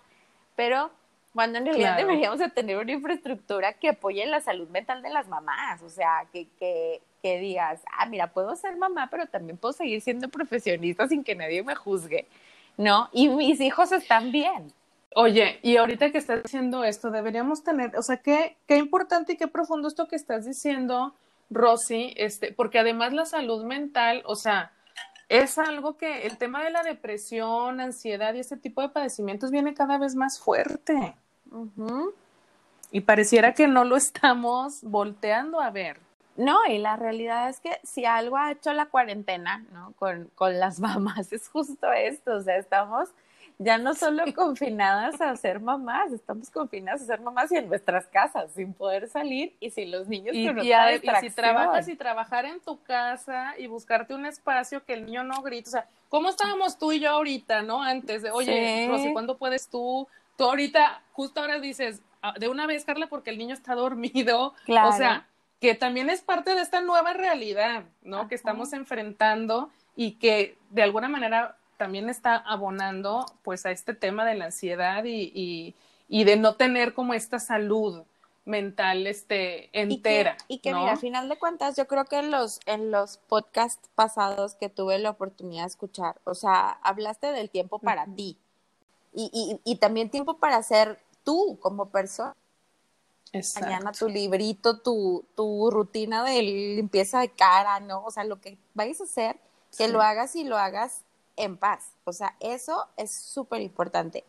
Pero 0.57 0.89
cuando 1.33 1.59
en 1.59 1.65
realidad 1.65 1.97
deberíamos 1.97 2.39
de 2.39 2.49
tener 2.49 2.77
una 2.77 2.91
infraestructura 2.91 3.73
que 3.73 3.89
apoye 3.89 4.25
la 4.25 4.41
salud 4.41 4.67
mental 4.69 5.01
de 5.01 5.09
las 5.09 5.27
mamás, 5.27 5.81
o 5.83 5.89
sea, 5.89 6.25
que, 6.31 6.47
que, 6.59 7.01
que 7.21 7.39
digas, 7.39 7.81
ah, 7.97 8.05
mira, 8.07 8.27
puedo 8.27 8.55
ser 8.55 8.75
mamá, 8.77 9.07
pero 9.11 9.27
también 9.27 9.57
puedo 9.57 9.73
seguir 9.73 10.01
siendo 10.01 10.29
profesionista 10.29 11.07
sin 11.07 11.23
que 11.23 11.35
nadie 11.35 11.63
me 11.63 11.75
juzgue, 11.75 12.27
¿no? 12.77 13.09
Y 13.11 13.29
mis 13.29 13.61
hijos 13.61 13.91
están 13.91 14.31
bien. 14.31 14.73
Oye, 15.15 15.59
y 15.63 15.77
ahorita 15.77 16.11
que 16.11 16.17
estás 16.17 16.43
diciendo 16.43 16.83
esto, 16.83 17.09
deberíamos 17.09 17.63
tener, 17.63 17.95
o 17.97 18.01
sea, 18.01 18.17
qué, 18.17 18.55
qué 18.67 18.77
importante 18.77 19.33
y 19.33 19.37
qué 19.37 19.47
profundo 19.47 19.87
esto 19.87 20.07
que 20.07 20.15
estás 20.15 20.45
diciendo, 20.45 21.15
Rosy, 21.49 22.13
este, 22.17 22.51
porque 22.51 22.79
además 22.79 23.13
la 23.13 23.25
salud 23.25 23.63
mental, 23.63 24.21
o 24.25 24.35
sea, 24.35 24.71
es 25.29 25.57
algo 25.57 25.97
que 25.97 26.25
el 26.25 26.37
tema 26.37 26.63
de 26.63 26.71
la 26.71 26.83
depresión, 26.83 27.79
ansiedad 27.79 28.33
y 28.33 28.39
este 28.39 28.57
tipo 28.57 28.81
de 28.81 28.89
padecimientos 28.89 29.51
viene 29.51 29.73
cada 29.73 29.97
vez 29.97 30.15
más 30.15 30.39
fuerte. 30.39 31.15
Y 32.91 33.01
pareciera 33.01 33.53
que 33.53 33.67
no 33.67 33.83
lo 33.83 33.97
estamos 33.97 34.81
volteando 34.83 35.59
a 35.59 35.69
ver. 35.69 35.99
No, 36.37 36.59
y 36.69 36.77
la 36.77 36.95
realidad 36.95 37.49
es 37.49 37.59
que 37.59 37.79
si 37.83 38.05
algo 38.05 38.37
ha 38.37 38.51
hecho 38.51 38.71
la 38.71 38.85
cuarentena, 38.85 39.65
¿no? 39.73 39.93
Con, 39.97 40.29
con 40.35 40.59
las 40.59 40.79
mamás, 40.81 41.33
es 41.33 41.49
justo 41.49 41.91
esto, 41.91 42.35
o 42.35 42.41
sea, 42.41 42.57
estamos 42.57 43.09
ya 43.59 43.77
no 43.77 43.95
solo 43.95 44.23
confinadas 44.35 45.19
a 45.19 45.35
ser 45.35 45.59
mamás, 45.59 46.11
estamos 46.11 46.51
confinadas 46.51 47.01
a 47.01 47.05
ser 47.05 47.21
mamás 47.21 47.51
y 47.51 47.55
en 47.55 47.67
nuestras 47.67 48.05
casas, 48.07 48.51
sin 48.53 48.73
poder 48.73 49.07
salir 49.07 49.55
y 49.59 49.71
sin 49.71 49.91
los 49.91 50.07
niños 50.07 50.35
y, 50.35 50.47
y, 50.47 50.51
si 51.21 51.29
trabajas 51.31 51.87
y 51.87 51.95
trabajar 51.95 52.45
en 52.45 52.59
tu 52.59 52.81
casa 52.83 53.55
y 53.57 53.67
buscarte 53.67 54.13
un 54.13 54.25
espacio 54.25 54.85
que 54.85 54.93
el 54.93 55.05
niño 55.05 55.23
no 55.23 55.41
grite, 55.41 55.69
o 55.69 55.71
sea, 55.71 55.87
¿cómo 56.09 56.29
estábamos 56.29 56.77
tú 56.77 56.91
y 56.91 56.99
yo 56.99 57.09
ahorita, 57.09 57.63
no? 57.63 57.81
Antes 57.81 58.21
de, 58.21 58.31
oye, 58.31 58.87
Rosy, 58.89 59.11
¿cuándo 59.11 59.37
puedes 59.37 59.67
tú? 59.69 60.07
Tú 60.37 60.43
ahorita, 60.43 61.01
justo 61.13 61.41
ahora 61.41 61.59
dices, 61.59 62.01
ah, 62.21 62.35
de 62.39 62.47
una 62.49 62.67
vez, 62.67 62.85
Carla, 62.85 63.07
porque 63.07 63.31
el 63.31 63.39
niño 63.39 63.55
está 63.55 63.73
dormido, 63.73 64.53
o 64.67 64.91
sea, 64.91 65.25
que 65.59 65.73
también 65.73 66.11
es 66.11 66.21
parte 66.21 66.53
de 66.53 66.61
esta 66.61 66.81
nueva 66.81 67.13
realidad, 67.13 67.85
¿no? 68.03 68.27
Que 68.27 68.35
estamos 68.35 68.73
enfrentando 68.73 69.71
y 69.95 70.11
que 70.13 70.59
de 70.69 70.83
alguna 70.83 71.09
manera 71.09 71.56
también 71.77 72.09
está 72.09 72.35
abonando 72.35 73.25
pues 73.43 73.65
a 73.65 73.71
este 73.71 73.93
tema 73.93 74.25
de 74.25 74.35
la 74.35 74.45
ansiedad 74.45 75.03
y, 75.05 75.75
y, 76.07 76.23
de 76.23 76.35
no 76.35 76.55
tener 76.55 76.93
como 76.93 77.13
esta 77.13 77.39
salud 77.39 78.03
mental 78.45 79.07
este 79.07 79.69
entera. 79.79 80.37
Y 80.47 80.59
que, 80.59 80.73
mira, 80.73 80.93
a 80.93 80.97
final 80.97 81.29
de 81.29 81.37
cuentas, 81.37 81.75
yo 81.75 81.87
creo 81.87 82.05
que 82.05 82.17
en 82.17 82.31
los, 82.31 82.59
en 82.65 82.91
los 82.91 83.17
podcasts 83.17 83.89
pasados 83.95 84.55
que 84.55 84.69
tuve 84.69 84.97
la 84.99 85.11
oportunidad 85.11 85.63
de 85.63 85.67
escuchar, 85.67 86.19
o 86.23 86.33
sea, 86.33 86.69
hablaste 86.81 87.31
del 87.31 87.49
tiempo 87.49 87.79
para 87.79 88.05
ti 88.05 88.37
y, 89.13 89.29
y, 89.33 89.71
y, 89.71 89.75
también 89.77 90.09
tiempo 90.09 90.37
para 90.37 90.61
ser 90.63 90.99
tú 91.23 91.57
como 91.61 91.89
persona. 91.89 92.35
Exacto. 93.33 93.67
Mañana 93.67 93.91
tu 93.91 94.07
librito, 94.07 94.79
tu, 94.79 95.25
tu 95.35 95.69
rutina 95.69 96.23
de 96.23 96.41
limpieza 96.41 97.19
de 97.19 97.29
cara, 97.29 97.79
¿no? 97.81 98.03
O 98.05 98.11
sea, 98.11 98.23
lo 98.23 98.39
que 98.39 98.57
vayas 98.73 99.01
a 99.01 99.03
hacer, 99.03 99.37
que 99.77 99.89
lo 99.89 100.01
hagas 100.01 100.35
y 100.35 100.45
lo 100.45 100.57
hagas 100.57 101.03
en 101.37 101.57
paz. 101.57 101.91
O 102.03 102.11
sea, 102.11 102.35
eso 102.39 102.87
es 102.97 103.11
súper 103.11 103.61
importante. 103.61 104.25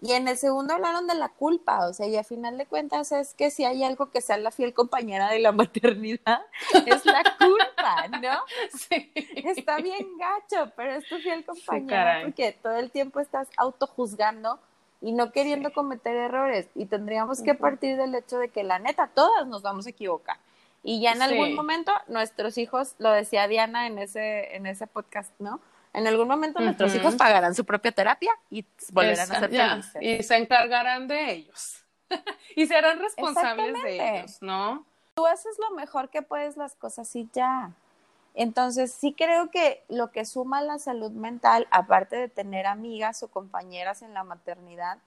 Y 0.00 0.14
en 0.14 0.26
el 0.26 0.36
segundo 0.36 0.74
hablaron 0.74 1.06
de 1.06 1.14
la 1.14 1.28
culpa, 1.28 1.86
o 1.86 1.92
sea, 1.92 2.08
y 2.08 2.16
a 2.16 2.24
final 2.24 2.58
de 2.58 2.66
cuentas 2.66 3.12
es 3.12 3.34
que 3.34 3.52
si 3.52 3.64
hay 3.64 3.84
algo 3.84 4.10
que 4.10 4.20
sea 4.20 4.36
la 4.36 4.50
fiel 4.50 4.74
compañera 4.74 5.30
de 5.30 5.38
la 5.38 5.52
maternidad, 5.52 6.44
es 6.86 7.06
la 7.06 7.22
culpa, 7.38 8.08
¿no? 8.20 8.40
Sí. 8.76 9.12
Está 9.14 9.76
bien 9.76 10.08
gacho, 10.18 10.72
pero 10.74 10.94
es 10.94 11.08
tu 11.08 11.18
fiel 11.18 11.44
compañera 11.44 12.22
porque 12.24 12.58
todo 12.60 12.76
el 12.78 12.90
tiempo 12.90 13.20
estás 13.20 13.48
autojuzgando 13.56 14.58
y 15.00 15.12
no 15.12 15.30
queriendo 15.30 15.72
cometer 15.72 16.16
errores. 16.16 16.66
Y 16.74 16.86
tendríamos 16.86 17.40
que 17.40 17.54
partir 17.54 17.96
del 17.96 18.14
hecho 18.16 18.38
de 18.38 18.48
que 18.48 18.64
la 18.64 18.80
neta, 18.80 19.08
todas 19.14 19.46
nos 19.46 19.62
vamos 19.62 19.86
a 19.86 19.90
equivocar. 19.90 20.38
Y 20.82 21.00
ya 21.00 21.12
en 21.12 21.22
algún 21.22 21.54
momento 21.54 21.92
nuestros 22.08 22.58
hijos, 22.58 22.96
lo 22.98 23.10
decía 23.10 23.46
Diana 23.46 23.86
en 23.86 23.98
ese, 23.98 24.56
en 24.56 24.66
ese 24.66 24.88
podcast, 24.88 25.32
¿no? 25.38 25.60
En 25.92 26.06
algún 26.06 26.28
momento 26.28 26.60
nuestros 26.60 26.94
hijos 26.94 27.16
pagarán 27.16 27.54
su 27.54 27.64
propia 27.64 27.92
terapia 27.92 28.32
y 28.50 28.64
volverán 28.92 29.30
a 29.30 29.40
ser 29.40 29.50
felices. 29.50 30.02
Y 30.02 30.22
se 30.22 30.36
encargarán 30.36 31.06
de 31.06 31.32
ellos. 31.32 31.84
y 32.56 32.66
serán 32.66 32.98
responsables 32.98 33.82
de 33.82 34.18
ellos, 34.18 34.38
¿no? 34.40 34.86
Tú 35.14 35.26
haces 35.26 35.56
lo 35.58 35.76
mejor 35.76 36.08
que 36.08 36.22
puedes 36.22 36.56
las 36.56 36.74
cosas 36.74 37.14
y 37.14 37.28
ya. 37.32 37.72
Entonces, 38.34 38.92
sí 38.92 39.12
creo 39.12 39.50
que 39.50 39.84
lo 39.88 40.10
que 40.10 40.24
suma 40.24 40.62
la 40.62 40.78
salud 40.78 41.10
mental, 41.10 41.68
aparte 41.70 42.16
de 42.16 42.28
tener 42.28 42.66
amigas 42.66 43.22
o 43.22 43.28
compañeras 43.28 44.00
en 44.00 44.14
la 44.14 44.24
maternidad, 44.24 44.98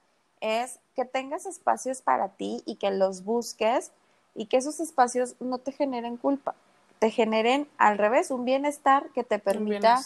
es 0.42 0.80
que 0.96 1.06
tengas 1.06 1.48
espacios 1.48 2.02
para 2.02 2.30
ti 2.30 2.62
y 2.66 2.76
que 2.76 2.92
los 2.92 3.24
busques 3.24 3.92
y 4.36 4.46
que 4.46 4.58
esos 4.58 4.80
espacios 4.80 5.36
no 5.40 5.58
te 5.58 5.72
generen 5.72 6.18
culpa, 6.18 6.54
te 7.00 7.10
generen 7.10 7.68
al 7.78 7.98
revés, 7.98 8.30
un 8.30 8.46
bienestar 8.46 9.10
que 9.16 9.24
te 9.24 9.40
permita 9.40 9.98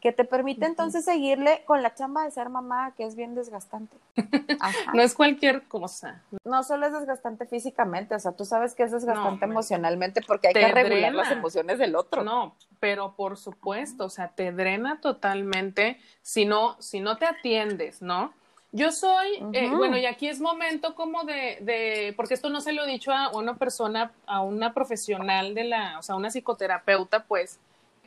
que 0.00 0.12
te 0.12 0.24
permite 0.24 0.66
entonces 0.66 1.04
seguirle 1.04 1.62
con 1.64 1.82
la 1.82 1.94
chamba 1.94 2.24
de 2.24 2.30
ser 2.30 2.48
mamá, 2.48 2.92
que 2.96 3.04
es 3.04 3.16
bien 3.16 3.34
desgastante. 3.34 3.96
no 4.94 5.02
es 5.02 5.14
cualquier 5.14 5.64
cosa. 5.64 6.22
No 6.44 6.62
solo 6.62 6.86
es 6.86 6.92
desgastante 6.92 7.46
físicamente, 7.46 8.14
o 8.14 8.18
sea, 8.18 8.32
tú 8.32 8.44
sabes 8.44 8.74
que 8.74 8.84
es 8.84 8.92
desgastante 8.92 9.44
emocionalmente 9.46 10.20
porque 10.26 10.48
hay 10.48 10.54
que 10.54 10.68
regular 10.68 11.14
las 11.14 11.30
emociones 11.30 11.78
del 11.78 11.96
otro. 11.96 12.22
No, 12.22 12.54
pero 12.78 13.14
por 13.16 13.36
supuesto, 13.36 14.04
o 14.04 14.10
sea, 14.10 14.28
te 14.28 14.52
drena 14.52 15.00
totalmente 15.00 15.98
si 16.22 16.44
no, 16.44 16.76
si 16.80 17.00
no 17.00 17.16
te 17.16 17.26
atiendes, 17.26 18.02
¿no? 18.02 18.32
Yo 18.72 18.92
soy, 18.92 19.28
eh, 19.54 19.70
bueno, 19.70 19.96
y 19.96 20.04
aquí 20.04 20.28
es 20.28 20.40
momento 20.40 20.94
como 20.94 21.24
de, 21.24 21.58
de, 21.62 22.12
porque 22.14 22.34
esto 22.34 22.50
no 22.50 22.60
se 22.60 22.72
lo 22.72 22.84
he 22.84 22.86
dicho 22.86 23.10
a 23.10 23.30
una 23.30 23.56
persona, 23.56 24.12
a 24.26 24.42
una 24.42 24.74
profesional 24.74 25.54
de 25.54 25.64
la, 25.64 25.98
o 25.98 26.02
sea, 26.02 26.14
una 26.14 26.28
psicoterapeuta, 26.28 27.24
pues, 27.24 27.58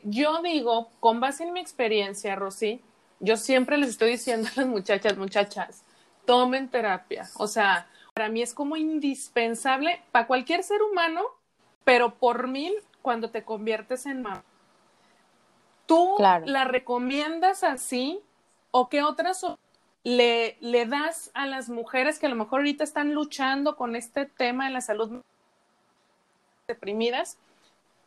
yo 0.04 0.42
digo, 0.42 0.88
con 1.00 1.20
base 1.20 1.44
en 1.44 1.52
mi 1.52 1.60
experiencia, 1.60 2.36
Rosy, 2.36 2.80
yo 3.20 3.36
siempre 3.36 3.76
les 3.78 3.90
estoy 3.90 4.12
diciendo 4.12 4.48
a 4.48 4.60
las 4.60 4.66
muchachas, 4.66 5.16
muchachas, 5.16 5.84
tomen 6.24 6.68
terapia. 6.68 7.28
O 7.36 7.46
sea, 7.46 7.88
para 8.14 8.28
mí 8.28 8.42
es 8.42 8.54
como 8.54 8.76
indispensable 8.76 10.02
para 10.12 10.26
cualquier 10.26 10.62
ser 10.62 10.82
humano, 10.82 11.22
pero 11.84 12.14
por 12.14 12.48
mí 12.48 12.72
cuando 13.02 13.30
te 13.30 13.44
conviertes 13.44 14.06
en 14.06 14.22
mamá. 14.22 14.44
¿Tú 15.86 16.16
la 16.18 16.64
recomiendas 16.64 17.64
así 17.64 18.20
o 18.70 18.88
qué 18.88 19.02
otras 19.02 19.44
le, 20.04 20.56
le 20.60 20.86
das 20.86 21.30
a 21.34 21.46
las 21.46 21.68
mujeres 21.68 22.18
que 22.18 22.26
a 22.26 22.28
lo 22.28 22.36
mejor 22.36 22.60
ahorita 22.60 22.84
están 22.84 23.12
luchando 23.12 23.76
con 23.76 23.96
este 23.96 24.24
tema 24.26 24.66
de 24.66 24.70
la 24.70 24.80
salud 24.80 25.22
deprimidas? 26.68 27.38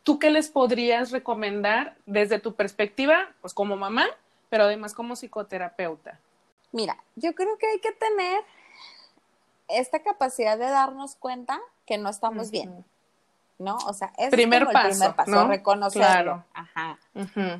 ¿Tú 0.04 0.18
qué 0.18 0.30
les 0.30 0.50
podrías 0.50 1.10
recomendar 1.10 1.96
desde 2.06 2.38
tu 2.38 2.54
perspectiva, 2.54 3.30
pues 3.40 3.54
como 3.54 3.76
mamá, 3.76 4.06
pero 4.50 4.64
además 4.64 4.94
como 4.94 5.16
psicoterapeuta? 5.16 6.20
Mira, 6.72 7.02
yo 7.16 7.34
creo 7.34 7.56
que 7.56 7.66
hay 7.66 7.80
que 7.80 7.92
tener 7.92 8.42
esta 9.68 10.02
capacidad 10.02 10.58
de 10.58 10.66
darnos 10.66 11.16
cuenta 11.16 11.58
que 11.86 11.98
no 11.98 12.08
estamos 12.10 12.50
bien. 12.50 12.84
¿No? 13.56 13.76
O 13.86 13.92
sea, 13.92 14.12
es 14.18 14.30
primer 14.30 14.62
el 14.62 14.68
primer 14.68 15.14
paso, 15.14 15.46
reconocerlo. 15.46 16.44
Ajá. 16.52 16.98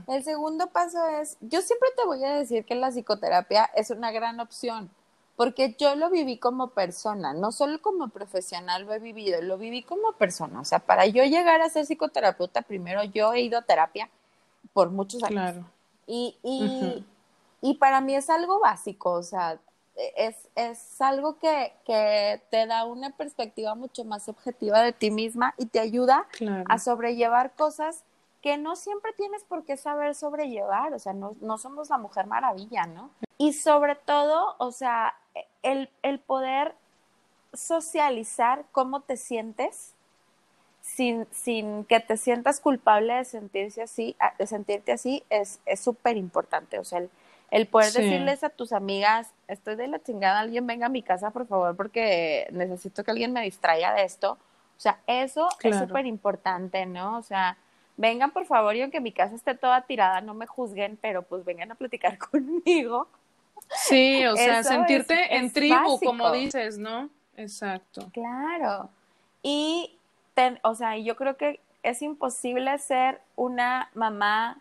El 0.09 0.25
segundo 0.25 0.67
paso 0.71 1.07
es, 1.07 1.39
yo 1.41 1.63
siempre 1.63 1.89
te 1.97 2.05
voy 2.05 2.23
a 2.25 2.35
decir 2.35 2.65
que 2.65 2.75
la 2.75 2.91
psicoterapia 2.91 3.71
es 3.77 3.91
una 3.91 4.11
gran 4.11 4.41
opción, 4.41 4.91
porque 5.37 5.75
yo 5.79 5.97
lo 5.97 6.11
viví 6.11 6.39
como 6.39 6.69
persona, 6.69 7.33
no 7.33 7.51
solo 7.51 7.81
como 7.83 8.09
profesional 8.09 8.85
lo 8.85 8.95
he 8.95 8.99
vivido, 8.99 9.43
lo 9.43 9.59
viví 9.59 9.83
como 9.83 10.13
persona. 10.13 10.61
O 10.61 10.65
sea, 10.65 10.79
para 10.79 11.07
yo 11.07 11.25
llegar 11.25 11.61
a 11.61 11.69
ser 11.69 11.87
psicoterapeuta, 11.87 12.63
primero 12.63 13.03
yo 13.05 13.33
he 13.33 13.41
ido 13.41 13.59
a 13.59 13.63
terapia 13.63 14.09
por 14.73 14.91
muchos 14.91 15.23
años. 15.25 15.53
Claro. 15.53 15.65
Y, 16.07 16.37
y, 16.43 17.05
y 17.61 17.75
para 17.75 18.01
mí 18.01 18.15
es 18.15 18.31
algo 18.31 18.61
básico, 18.61 19.13
o 19.13 19.23
sea, 19.23 19.59
es, 20.17 20.49
es 20.55 21.01
algo 21.01 21.39
que, 21.39 21.73
que, 21.85 22.43
te 22.51 22.67
da 22.67 22.85
una 22.85 23.11
perspectiva 23.11 23.75
mucho 23.75 24.05
más 24.05 24.29
objetiva 24.29 24.83
de 24.83 24.93
ti 24.93 25.11
misma 25.11 25.55
y 25.57 25.67
te 25.67 25.81
ayuda 25.81 26.27
a 26.69 26.79
sobrellevar 26.79 27.55
cosas 27.55 28.05
que 28.43 28.59
no 28.59 28.77
siempre 28.77 29.13
tienes 29.17 29.45
por 29.45 29.65
qué 29.65 29.77
saber 29.77 30.15
sobrellevar, 30.15 30.93
o 30.93 30.99
sea, 30.99 31.15
no, 31.15 31.35
no 31.41 31.57
somos 31.57 31.89
la 31.89 31.97
mujer 31.97 32.27
maravilla, 32.27 32.87
¿no? 32.87 33.11
Y 33.39 33.55
sobre 33.55 33.95
todo, 33.95 34.57
o 34.59 34.71
sea, 34.71 35.15
el, 35.65 35.91
el 36.03 36.21
poder 36.21 36.75
socializar 37.53 38.65
cómo 38.73 39.01
te 39.01 39.17
sientes 39.17 39.95
sin, 40.83 41.27
sin 41.33 41.85
que 41.85 42.01
te 42.01 42.17
sientas 42.17 42.61
culpable 42.61 43.15
de 43.15 43.25
sentirse 43.25 43.83
así, 43.83 44.17
de 44.39 44.47
sentirte 44.47 44.93
así, 44.93 45.25
es 45.31 45.59
súper 45.77 46.17
importante. 46.17 46.79
O 46.79 46.85
sea, 46.85 47.01
el, 47.01 47.11
el 47.51 47.67
poder 47.67 47.93
decirles 47.93 48.43
a 48.43 48.51
tus 48.51 48.73
amigas, 48.73 49.31
estoy 49.47 49.77
de 49.77 49.87
la 49.87 50.03
chingada, 50.03 50.41
alguien 50.41 50.67
venga 50.67 50.87
a 50.87 50.89
mi 50.89 51.03
casa, 51.03 51.31
por 51.31 51.47
favor, 51.47 51.77
porque 51.77 52.49
necesito 52.51 53.05
que 53.05 53.13
alguien 53.13 53.33
me 53.33 53.43
distraiga 53.43 53.95
de 53.95 54.03
esto. 54.03 54.33
O 54.77 54.81
sea, 54.81 54.99
eso 55.07 55.49
es 55.63 55.79
súper 55.79 56.05
importante, 56.07 56.85
¿no? 56.85 57.17
O 57.17 57.23
sea, 57.23 57.57
vengan 57.97 58.33
por 58.33 58.45
favor 58.47 58.75
y 58.75 58.83
aunque 58.83 59.01
mi 59.01 59.13
casa 59.13 59.37
esté 59.37 59.55
toda 59.55 59.83
tirada, 59.83 60.21
no 60.21 60.35
me 60.35 60.49
juzguen, 60.49 60.99
pero 61.01 61.23
pues 61.23 61.45
vengan 61.45 61.71
a 61.71 61.77
platicar 61.77 62.19
conmigo. 62.31 63.09
Sí, 63.71 64.25
o 64.27 64.37
sea, 64.37 64.63
sentirte 64.63 65.37
en 65.37 65.53
tribu, 65.53 65.99
como 66.01 66.31
dices, 66.33 66.79
¿no? 66.79 67.11
Exacto. 67.37 68.11
Claro. 68.13 68.91
Y, 69.43 69.99
o 70.63 70.75
sea, 70.75 70.97
yo 70.99 71.17
creo 71.17 71.37
que 71.37 71.61
es 71.83 72.03
imposible 72.03 72.77
ser 72.79 73.21
una 73.37 73.91
mamá 73.95 74.61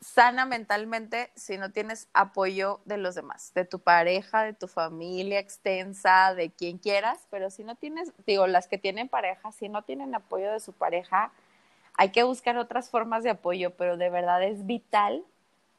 sana 0.00 0.44
mentalmente 0.44 1.30
si 1.34 1.56
no 1.56 1.70
tienes 1.70 2.08
apoyo 2.12 2.80
de 2.84 2.96
los 2.96 3.14
demás, 3.14 3.52
de 3.54 3.64
tu 3.64 3.78
pareja, 3.78 4.42
de 4.42 4.52
tu 4.52 4.68
familia 4.68 5.38
extensa, 5.38 6.34
de 6.34 6.50
quien 6.50 6.78
quieras, 6.78 7.26
pero 7.30 7.50
si 7.50 7.64
no 7.64 7.74
tienes, 7.74 8.12
digo, 8.26 8.46
las 8.46 8.68
que 8.68 8.78
tienen 8.78 9.08
pareja, 9.08 9.52
si 9.52 9.68
no 9.68 9.82
tienen 9.82 10.14
apoyo 10.14 10.52
de 10.52 10.60
su 10.60 10.72
pareja, 10.72 11.32
hay 11.94 12.10
que 12.10 12.22
buscar 12.24 12.58
otras 12.58 12.90
formas 12.90 13.22
de 13.22 13.30
apoyo, 13.30 13.70
pero 13.76 13.96
de 13.96 14.10
verdad 14.10 14.42
es 14.42 14.66
vital 14.66 15.24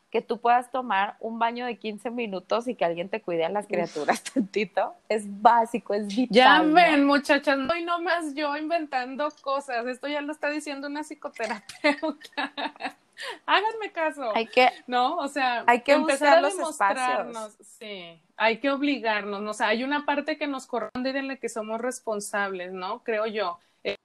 que 0.09 0.21
tú 0.21 0.39
puedas 0.39 0.71
tomar 0.71 1.17
un 1.19 1.37
baño 1.37 1.65
de 1.65 1.77
15 1.77 2.11
minutos 2.11 2.67
y 2.67 2.75
que 2.75 2.85
alguien 2.85 3.09
te 3.09 3.21
cuide 3.21 3.45
a 3.45 3.49
las 3.49 3.67
criaturas 3.67 4.23
tantito. 4.33 4.95
Es 5.09 5.25
básico, 5.41 5.93
es 5.93 6.07
vital. 6.07 6.27
Ya 6.29 6.61
ven, 6.61 7.05
muchachas, 7.05 7.57
no 7.57 7.75
y 7.75 7.83
no 7.83 8.01
más 8.01 8.33
yo 8.33 8.55
inventando 8.55 9.27
cosas. 9.41 9.85
Esto 9.85 10.07
ya 10.07 10.21
lo 10.21 10.31
está 10.31 10.49
diciendo 10.49 10.87
una 10.87 11.03
psicoterapeuta. 11.03 12.53
Háganme 13.45 13.91
caso. 13.91 14.31
Hay 14.35 14.45
que, 14.45 14.69
¿no? 14.85 15.17
O 15.17 15.27
sea, 15.27 15.63
hay 15.67 15.81
que 15.81 15.93
empezar 15.93 16.37
a 16.37 16.47
demostrarnos. 16.47 17.57
Sí, 17.61 18.21
hay 18.37 18.59
que 18.59 18.69
obligarnos. 18.69 19.41
O 19.41 19.53
sea, 19.53 19.69
hay 19.69 19.83
una 19.83 20.05
parte 20.05 20.37
que 20.37 20.47
nos 20.47 20.67
corresponde 20.67 21.17
en 21.17 21.27
la 21.27 21.35
que 21.37 21.49
somos 21.49 21.81
responsables, 21.81 22.71
¿no? 22.73 23.03
Creo 23.03 23.25
yo. 23.25 23.59
Eh, 23.83 23.95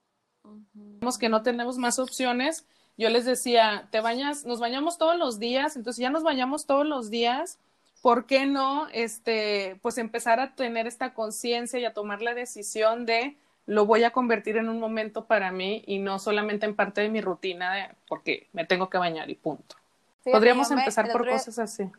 que 1.20 1.28
no 1.28 1.42
tenemos 1.42 1.76
más 1.76 1.98
opciones. 1.98 2.66
Yo 2.96 3.08
les 3.08 3.24
decía, 3.24 3.88
te 3.90 4.00
bañas, 4.00 4.44
nos 4.44 4.60
bañamos 4.60 4.98
todos 4.98 5.16
los 5.16 5.38
días, 5.38 5.76
entonces 5.76 6.00
ya 6.00 6.10
nos 6.10 6.22
bañamos 6.22 6.66
todos 6.66 6.86
los 6.86 7.10
días. 7.10 7.58
¿Por 8.02 8.26
qué 8.26 8.46
no, 8.46 8.88
este, 8.88 9.78
pues 9.80 9.96
empezar 9.98 10.40
a 10.40 10.54
tener 10.54 10.86
esta 10.86 11.14
conciencia 11.14 11.78
y 11.78 11.84
a 11.84 11.94
tomar 11.94 12.20
la 12.20 12.34
decisión 12.34 13.06
de 13.06 13.36
lo 13.66 13.86
voy 13.86 14.04
a 14.04 14.10
convertir 14.10 14.56
en 14.56 14.68
un 14.68 14.80
momento 14.80 15.24
para 15.26 15.52
mí 15.52 15.84
y 15.86 15.98
no 15.98 16.18
solamente 16.18 16.66
en 16.66 16.74
parte 16.74 17.00
de 17.00 17.08
mi 17.08 17.20
rutina 17.20 17.94
porque 18.08 18.48
me 18.52 18.64
tengo 18.64 18.90
que 18.90 18.98
bañar 18.98 19.30
y 19.30 19.36
punto. 19.36 19.76
Podríamos 20.24 20.70
empezar 20.70 21.10
por 21.10 21.28
cosas 21.28 21.58
así. 21.58 21.90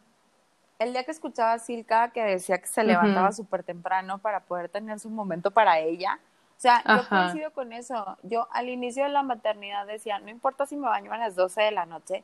El 0.79 0.91
día 0.91 1.03
que 1.03 1.11
escuchaba 1.11 1.53
a 1.53 1.59
Silka 1.59 2.09
que 2.11 2.21
decía 2.23 2.57
que 2.57 2.67
se 2.67 2.83
levantaba 2.83 3.31
súper 3.31 3.63
temprano 3.63 4.17
para 4.17 4.41
poder 4.41 4.69
tener 4.69 4.99
su 4.99 5.09
momento 5.09 5.51
para 5.51 5.79
ella, 5.79 6.19
o 6.63 6.65
sea, 6.65 6.81
yo 6.85 7.09
coincido 7.09 7.51
con 7.51 7.73
eso. 7.73 8.17
Yo 8.23 8.47
al 8.51 8.69
inicio 8.69 9.03
de 9.03 9.09
la 9.09 9.21
maternidad 9.21 9.85
decía, 9.85 10.19
no 10.19 10.29
importa 10.29 10.65
si 10.65 10.77
me 10.77 10.87
baño 10.87 11.11
a 11.11 11.17
las 11.17 11.35
12 11.35 11.61
de 11.61 11.71
la 11.71 11.85
noche, 11.85 12.23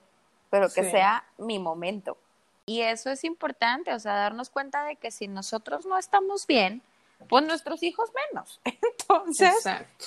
pero 0.50 0.70
que 0.70 0.90
sea 0.90 1.26
mi 1.38 1.60
momento. 1.60 2.18
Y 2.66 2.82
eso 2.82 3.10
es 3.10 3.26
importante, 3.26 3.94
o 3.94 4.00
sea, 4.00 4.14
darnos 4.14 4.50
cuenta 4.50 4.86
de 4.86 4.96
que 4.96 5.12
si 5.12 5.28
nosotros 5.28 5.86
no 5.86 5.98
estamos 5.98 6.48
bien, 6.48 6.82
pues 7.28 7.46
nuestros 7.46 7.84
hijos 7.84 8.12
menos. 8.32 8.62
Entonces, 8.64 9.56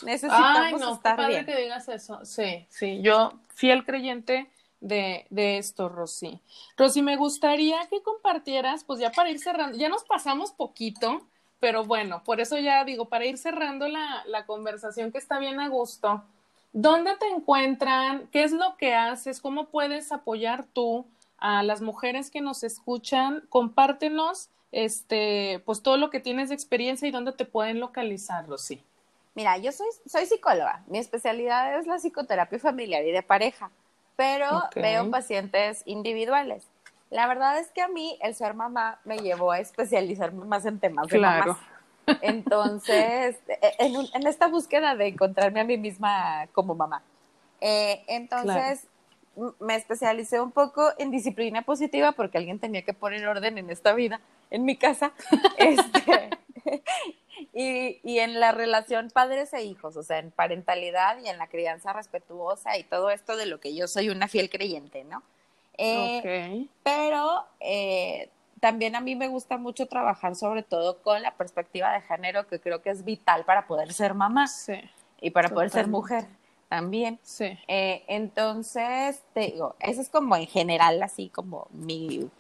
necesitamos 0.03 0.57
Ay, 0.57 0.75
no, 0.77 0.95
estar 0.95 1.17
padre 1.17 1.45
que 1.45 1.57
digas 1.57 1.89
eso. 1.89 2.25
Sí, 2.25 2.65
sí, 2.71 3.03
yo 3.03 3.35
fiel 3.55 3.85
creyente 3.85 4.49
de, 4.81 5.27
de 5.29 5.59
esto, 5.59 5.91
Rosy. 5.91 6.41
Rosy, 6.79 7.03
me 7.03 7.17
gustaría 7.17 7.87
que 7.89 8.03
compartieras, 8.03 8.85
pues 8.85 8.99
ya 8.99 9.11
para 9.11 9.29
ir 9.31 9.41
cerrando, 9.41 9.77
ya 9.77 9.91
nos 9.91 10.05
pasamos 10.05 10.53
poquito, 10.53 11.21
pero 11.63 11.85
bueno, 11.85 12.25
por 12.25 12.41
eso 12.41 12.59
ya 12.59 12.85
digo, 12.85 13.05
para 13.05 13.25
ir 13.25 13.39
cerrando 13.39 13.87
la, 13.87 14.25
la 14.27 14.47
conversación 14.47 15.13
que 15.13 15.19
está 15.19 15.39
bien 15.39 15.61
a 15.61 15.69
gusto, 15.69 16.25
¿dónde 16.73 17.17
te 17.19 17.29
encuentran? 17.29 18.27
¿Qué 18.33 18.43
es 18.43 18.51
lo 18.51 18.77
que 18.77 18.97
haces? 18.97 19.41
¿Cómo 19.41 19.67
puedes 19.67 20.11
apoyar 20.11 20.65
tú 20.73 21.07
a 21.39 21.63
las 21.63 21.81
mujeres 21.81 22.33
que 22.33 22.41
nos 22.41 22.65
escuchan? 22.65 23.45
Compártenos 23.49 24.49
este, 24.73 25.63
pues 25.65 25.85
todo 25.85 25.99
lo 25.99 26.11
que 26.11 26.19
tienes 26.19 26.49
de 26.49 26.57
experiencia 26.57 27.07
y 27.07 27.13
dónde 27.13 27.31
te 27.31 27.45
pueden 27.45 27.79
localizar, 27.79 28.45
Rosy. 28.49 28.83
Mira, 29.37 29.57
yo 29.59 29.71
soy, 29.71 29.87
soy 30.05 30.27
psicóloga. 30.27 30.83
Mi 30.89 30.99
especialidad 30.99 31.79
es 31.79 31.87
la 31.87 32.01
psicoterapia 32.01 32.59
familiar 32.59 33.05
y 33.05 33.13
de 33.13 33.23
pareja, 33.23 33.71
pero 34.17 34.65
veo 34.75 35.09
pacientes 35.13 35.85
individuales. 35.87 36.67
La 37.13 37.27
verdad 37.27 37.59
es 37.59 37.69
que 37.69 37.83
a 37.83 37.89
mí 37.89 38.19
el 38.23 38.35
ser 38.35 38.55
mamá 38.55 38.99
me 39.05 39.19
llevó 39.19 39.53
a 39.53 39.59
especializarme 39.59 40.47
más 40.47 40.65
en 40.65 40.81
temas 40.81 41.09
de 41.09 41.19
claro. 41.19 41.59
Entonces, 42.23 43.37
e, 43.49 43.75
en, 43.79 44.27
esta 44.27 44.49
búsqueda 44.49 44.97
de 44.97 45.09
encontrarme 45.09 45.61
a 45.61 45.65
mí 45.65 45.77
misma 45.77 46.49
como 46.53 46.75
mamá. 46.75 47.03
Eh, 47.61 48.03
entonces, 48.09 48.87
me 49.61 49.77
especialicé 49.77 50.41
un 50.41 50.53
poco 50.53 50.91
en 50.97 51.11
disciplina 51.11 51.61
positiva 51.61 52.13
porque 52.13 52.39
alguien 52.39 52.59
tenía 52.59 52.83
que 52.83 52.95
poner 52.95 53.29
orden 53.29 53.59
en 53.59 53.69
esta 53.69 53.93
vida, 53.93 54.23
en 54.51 54.65
mi 54.65 54.77
casa, 54.77 55.13
este, 55.59 56.31
y, 57.53 58.01
y, 58.03 58.21
en 58.21 58.41
la 58.41 58.53
relación 58.53 59.11
padres 59.11 59.53
e 59.53 59.63
hijos, 59.65 59.99
o 59.99 60.03
sea, 60.03 60.19
en 60.19 60.31
parentalidad 60.31 61.19
y 61.23 61.29
en 61.29 61.37
la 61.37 61.49
crianza 61.49 61.93
respetuosa 61.93 62.79
y 62.79 62.85
todo 62.85 63.11
esto 63.11 63.37
de 63.37 63.45
lo 63.45 63.61
que 63.61 63.75
yo 63.75 63.87
soy 63.87 64.09
una 64.09 64.29
fiel 64.29 64.49
creyente, 64.49 65.05
¿no? 65.05 65.23
Eh, 65.79 66.67
Pero 66.83 67.47
eh, 67.61 68.31
también 68.61 68.95
a 68.95 69.01
mí 69.01 69.17
me 69.17 69.29
gusta 69.29 69.57
mucho 69.59 69.87
trabajar 69.87 70.37
sobre 70.37 70.63
todo 70.63 71.03
con 71.03 71.23
la 71.23 71.35
perspectiva 71.35 71.93
de 71.93 72.01
género, 72.03 72.47
que 72.47 72.61
creo 72.61 72.83
que 72.83 72.91
es 72.91 73.05
vital 73.05 73.45
para 73.45 73.67
poder 73.67 73.93
ser 73.93 74.15
mamá 74.15 74.47
y 75.21 75.31
para 75.31 75.49
poder 75.49 75.71
ser 75.71 75.89
mujer 75.89 76.27
también. 76.69 77.19
Sí. 77.23 77.59
Eh, 77.69 78.05
entonces, 78.09 79.23
te 79.35 79.41
digo, 79.41 79.77
eso 79.81 80.01
es 80.01 80.09
como 80.09 80.37
en 80.37 80.47
general, 80.47 81.03
así 81.03 81.29
como 81.29 81.67
mi, 81.71 82.31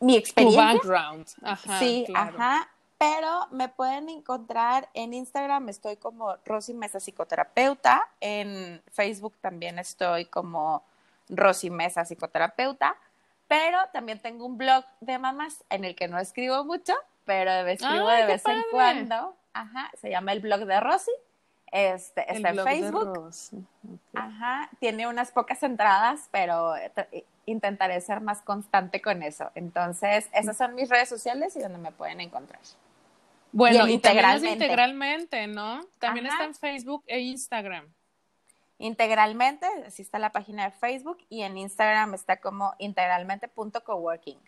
mi 0.00 0.16
experiencia. 0.16 0.78
Tu 0.80 0.88
background. 0.88 1.26
Ajá, 1.42 1.78
sí, 1.78 2.06
ajá. 2.14 2.68
Pero 2.98 3.48
me 3.50 3.68
pueden 3.68 4.08
encontrar 4.08 4.88
en 4.94 5.12
Instagram, 5.12 5.68
estoy 5.68 5.96
como 5.96 6.36
Rosy 6.44 6.72
Mesa 6.74 7.00
Psicoterapeuta. 7.00 8.08
En 8.20 8.80
Facebook 8.92 9.34
también 9.40 9.78
estoy 9.78 10.26
como 10.26 10.84
Rosy 11.36 11.70
Mesa 11.70 12.04
Psicoterapeuta. 12.04 12.96
Pero 13.46 13.78
también 13.92 14.20
tengo 14.20 14.46
un 14.46 14.56
blog 14.56 14.84
de 15.00 15.18
mamás 15.18 15.64
en 15.68 15.84
el 15.84 15.94
que 15.94 16.08
no 16.08 16.18
escribo 16.18 16.64
mucho, 16.64 16.94
pero 17.24 17.50
escribo 17.50 18.08
de 18.08 18.26
vez 18.26 18.42
en 18.46 18.62
cuando. 18.70 19.36
Ajá, 19.52 19.90
se 20.00 20.10
llama 20.10 20.32
el 20.32 20.40
blog 20.40 20.64
de 20.64 20.80
Rosy 20.80 21.12
este, 21.74 22.32
está 22.32 22.50
en 22.50 22.58
Facebook. 22.60 23.30
Ajá, 24.14 24.70
tiene 24.78 25.08
unas 25.08 25.32
pocas 25.32 25.60
entradas, 25.64 26.28
pero 26.30 26.74
intentaré 27.46 28.00
ser 28.00 28.20
más 28.20 28.42
constante 28.42 29.02
con 29.02 29.24
eso. 29.24 29.50
Entonces, 29.56 30.28
esas 30.32 30.56
son 30.56 30.76
mis 30.76 30.88
redes 30.88 31.08
sociales 31.08 31.56
y 31.56 31.58
donde 31.58 31.78
me 31.78 31.90
pueden 31.90 32.20
encontrar. 32.20 32.60
Bueno, 33.50 33.88
integralmente. 33.88 34.64
integralmente, 34.64 35.46
¿no? 35.48 35.80
También 35.98 36.26
está 36.26 36.44
en 36.44 36.54
Facebook 36.54 37.02
e 37.08 37.18
Instagram. 37.18 37.92
Integralmente, 38.78 39.66
así 39.86 40.02
está 40.02 40.18
la 40.18 40.32
página 40.32 40.64
de 40.64 40.70
Facebook 40.72 41.18
y 41.28 41.42
en 41.42 41.56
Instagram 41.56 42.14
está 42.14 42.38
como 42.38 42.74
integralmente.coworking. 42.78 44.38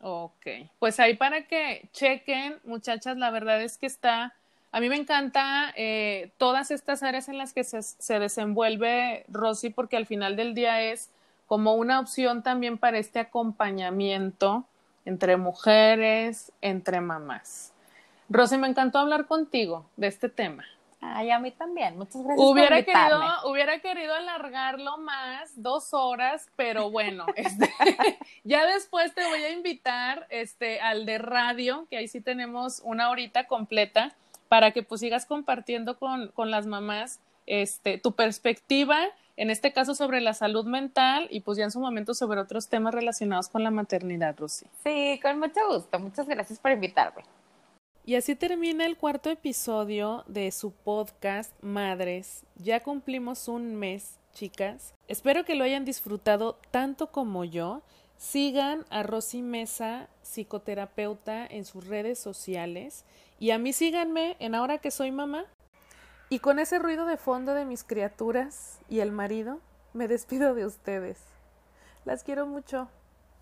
Ok, 0.00 0.46
pues 0.78 0.98
ahí 1.00 1.14
para 1.14 1.46
que 1.46 1.88
chequen, 1.92 2.60
muchachas, 2.64 3.16
la 3.16 3.30
verdad 3.30 3.62
es 3.62 3.78
que 3.78 3.86
está, 3.86 4.34
a 4.72 4.80
mí 4.80 4.88
me 4.88 4.96
encanta 4.96 5.72
eh, 5.76 6.32
todas 6.38 6.70
estas 6.70 7.02
áreas 7.02 7.28
en 7.28 7.38
las 7.38 7.52
que 7.52 7.64
se, 7.64 7.82
se 7.82 8.18
desenvuelve 8.18 9.24
Rosy, 9.28 9.70
porque 9.70 9.96
al 9.96 10.06
final 10.06 10.36
del 10.36 10.54
día 10.54 10.82
es 10.82 11.10
como 11.46 11.74
una 11.74 12.00
opción 12.00 12.42
también 12.42 12.78
para 12.78 12.98
este 12.98 13.20
acompañamiento 13.20 14.66
entre 15.04 15.36
mujeres, 15.36 16.52
entre 16.60 17.00
mamás. 17.00 17.72
Rosy, 18.28 18.56
me 18.56 18.68
encantó 18.68 18.98
hablar 18.98 19.26
contigo 19.26 19.86
de 19.96 20.06
este 20.06 20.28
tema. 20.28 20.64
Ay, 21.04 21.32
a 21.32 21.40
mí 21.40 21.50
también. 21.50 21.98
Muchas 21.98 22.22
gracias 22.22 22.38
hubiera 22.38 22.76
por 22.76 22.84
querido, 22.84 23.50
hubiera 23.50 23.78
querido 23.80 24.14
alargarlo 24.14 24.98
más, 24.98 25.60
dos 25.60 25.92
horas, 25.92 26.48
pero 26.54 26.92
bueno, 26.92 27.26
este, 27.36 27.68
ya 28.44 28.64
después 28.66 29.12
te 29.12 29.26
voy 29.26 29.42
a 29.42 29.50
invitar 29.50 30.28
este, 30.30 30.80
al 30.80 31.04
de 31.04 31.18
radio, 31.18 31.88
que 31.90 31.96
ahí 31.96 32.06
sí 32.06 32.20
tenemos 32.20 32.80
una 32.84 33.10
horita 33.10 33.48
completa, 33.48 34.14
para 34.48 34.70
que 34.70 34.84
pues 34.84 35.00
sigas 35.00 35.26
compartiendo 35.26 35.98
con, 35.98 36.28
con 36.28 36.52
las 36.52 36.66
mamás 36.66 37.18
este, 37.46 37.98
tu 37.98 38.12
perspectiva, 38.12 39.00
en 39.36 39.50
este 39.50 39.72
caso 39.72 39.96
sobre 39.96 40.20
la 40.20 40.34
salud 40.34 40.66
mental 40.66 41.26
y 41.30 41.40
pues 41.40 41.58
ya 41.58 41.64
en 41.64 41.72
su 41.72 41.80
momento 41.80 42.14
sobre 42.14 42.38
otros 42.38 42.68
temas 42.68 42.94
relacionados 42.94 43.48
con 43.48 43.64
la 43.64 43.72
maternidad, 43.72 44.36
Rosy. 44.38 44.66
Sí, 44.84 45.18
con 45.20 45.40
mucho 45.40 45.60
gusto. 45.68 45.98
Muchas 45.98 46.28
gracias 46.28 46.60
por 46.60 46.70
invitarme. 46.70 47.24
Y 48.04 48.16
así 48.16 48.34
termina 48.34 48.84
el 48.84 48.96
cuarto 48.96 49.30
episodio 49.30 50.24
de 50.26 50.50
su 50.50 50.72
podcast 50.72 51.52
Madres. 51.62 52.42
Ya 52.56 52.80
cumplimos 52.80 53.46
un 53.46 53.76
mes, 53.76 54.18
chicas. 54.34 54.92
Espero 55.06 55.44
que 55.44 55.54
lo 55.54 55.62
hayan 55.62 55.84
disfrutado 55.84 56.58
tanto 56.72 57.12
como 57.12 57.44
yo. 57.44 57.82
Sigan 58.16 58.84
a 58.90 59.04
Rosy 59.04 59.40
Mesa, 59.42 60.08
psicoterapeuta, 60.22 61.46
en 61.46 61.64
sus 61.64 61.86
redes 61.86 62.18
sociales. 62.18 63.04
Y 63.38 63.52
a 63.52 63.58
mí 63.58 63.72
síganme 63.72 64.36
en 64.40 64.56
Ahora 64.56 64.78
que 64.78 64.90
soy 64.90 65.12
mamá. 65.12 65.44
Y 66.28 66.40
con 66.40 66.58
ese 66.58 66.80
ruido 66.80 67.06
de 67.06 67.16
fondo 67.16 67.54
de 67.54 67.64
mis 67.64 67.84
criaturas 67.84 68.80
y 68.88 68.98
el 68.98 69.12
marido, 69.12 69.60
me 69.92 70.08
despido 70.08 70.54
de 70.54 70.66
ustedes. 70.66 71.20
Las 72.04 72.24
quiero 72.24 72.46
mucho. 72.46 72.88